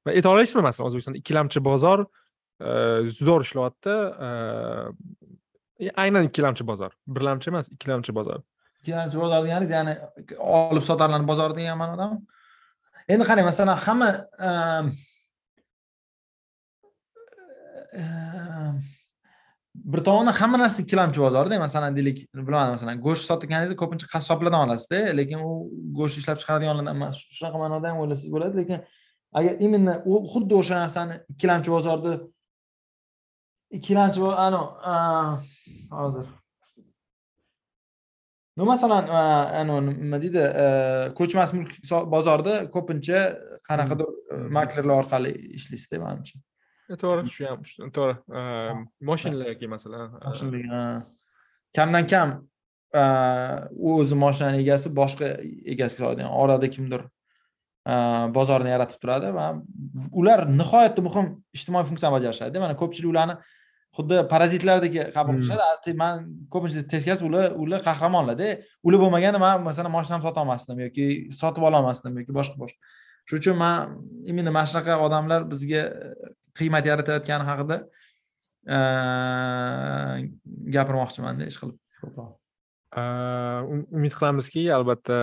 [0.06, 2.04] ayta olasizmi masalan o'zbekistonda ikkilamchi bozor
[2.60, 2.72] e,
[3.28, 3.94] zo'r ishlayapti.
[4.26, 4.28] E,
[5.86, 6.90] e, aynan ikkilamchi bozor.
[7.06, 8.42] Birlamchi emas ikkilamchi bozor.
[8.82, 9.94] Ikkilamchi bozor deganingiz ya'ni
[10.50, 12.18] olib sotarlarni bozori degan ma'nodami
[13.12, 14.10] endi qarang masalan hamma
[19.74, 24.98] bir tomondan hamma narsa ikkilamchi bozorda masalan deylik bilmadim masalan go'sht sotganingizda ko'pincha qassoblardan olasizda
[25.20, 25.50] lekin u
[25.98, 28.78] go'sht ishlab chiqaradiganlardan shunaqa ma'noda ham o'ylasangiz bo'ladi lekin
[29.38, 32.12] agar именно u xuddi o'sha narsani ikkilamchi bozorda
[33.78, 34.68] ikkilamchi anavi
[36.00, 36.26] hozir.
[38.56, 39.04] No masalan
[40.04, 40.42] nima deydi
[41.18, 41.72] ko'chmas mulk
[42.14, 43.20] bozorida ko'pincha
[43.68, 44.08] qanaqadir
[44.56, 46.36] maklerlar orqali ishlaysizda manimcha
[47.02, 47.62] to'g'ri shu ham
[47.96, 48.14] to'g'ri
[49.08, 51.02] moshinalarga masalan
[51.76, 52.36] kamdan kam
[52.92, 55.32] u o'zi moshinani egasi boshqa
[55.74, 57.06] egasiga sotadi orada kimdir
[58.36, 59.46] bozorni yaratib turadi va
[60.20, 63.38] ular nihoyatda muhim ijtimoiy funksiyani bajarishadi mana ko'pchilik ularni
[63.96, 65.42] xuddi parazitlardek qabul hmm.
[65.42, 65.94] qilishadi.
[66.02, 68.48] Man ko'pincha teskarisi ular ular qahramonlarda
[68.88, 71.06] ular bo'lmaganda man masalan moshinamni sotolmasdim yoki
[71.40, 72.78] sotib ololmasdim yoki boshqa boshqa.
[73.28, 75.82] Shuning uchun man именно mana shunaqa odamlar bizga
[76.58, 77.76] qiymat yaratayotgani haqida
[80.76, 81.76] gapirmoqchimanda ish qilib.
[82.02, 82.30] Ko'proq.
[83.96, 85.18] Umid qilamizki albatta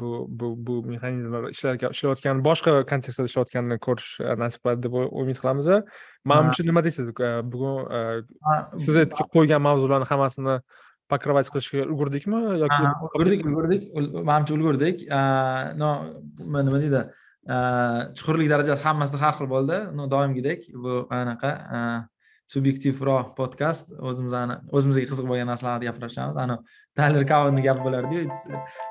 [0.00, 0.10] bu
[0.40, 4.10] bu bu mexanizmlar ishlayotgan boshqa kontekstda ishlayotganini ko'rish
[4.42, 5.68] nasib qiladi deb umid qilamiz.
[6.30, 7.12] Manimcha nima deysiz?
[7.52, 7.76] Bugun
[8.84, 8.94] siz
[9.34, 10.56] qo'ygan mavzularni hammasini
[11.12, 13.82] покрывать qilishga ulgurdikmi yoki ulgurdik ulgurdik
[14.30, 14.96] manimcha ulgurdik.
[15.82, 17.02] Nima deydi
[18.18, 19.78] chuqurlik darajasi hammasida har xil bo'ldi
[20.14, 21.52] doimgidek bu anaqa
[22.52, 26.36] subyektivroq podkast o'zimizni o'zimizga qiziq bo'lgan narsalarni gapirishamiz.
[26.42, 26.56] Ani
[26.98, 28.22] taler kaunni gapi bo'lardiyu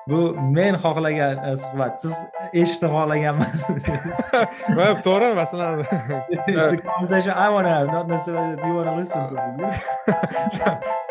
[0.09, 0.21] bu
[0.57, 2.01] men xohlagan e, suhbat.
[2.03, 2.15] Siz
[2.53, 3.63] eshitishni xohlaganmisiz?
[5.07, 5.85] To'g'ri masalan.
[7.45, 10.99] I want to have not necessarily you want to listen to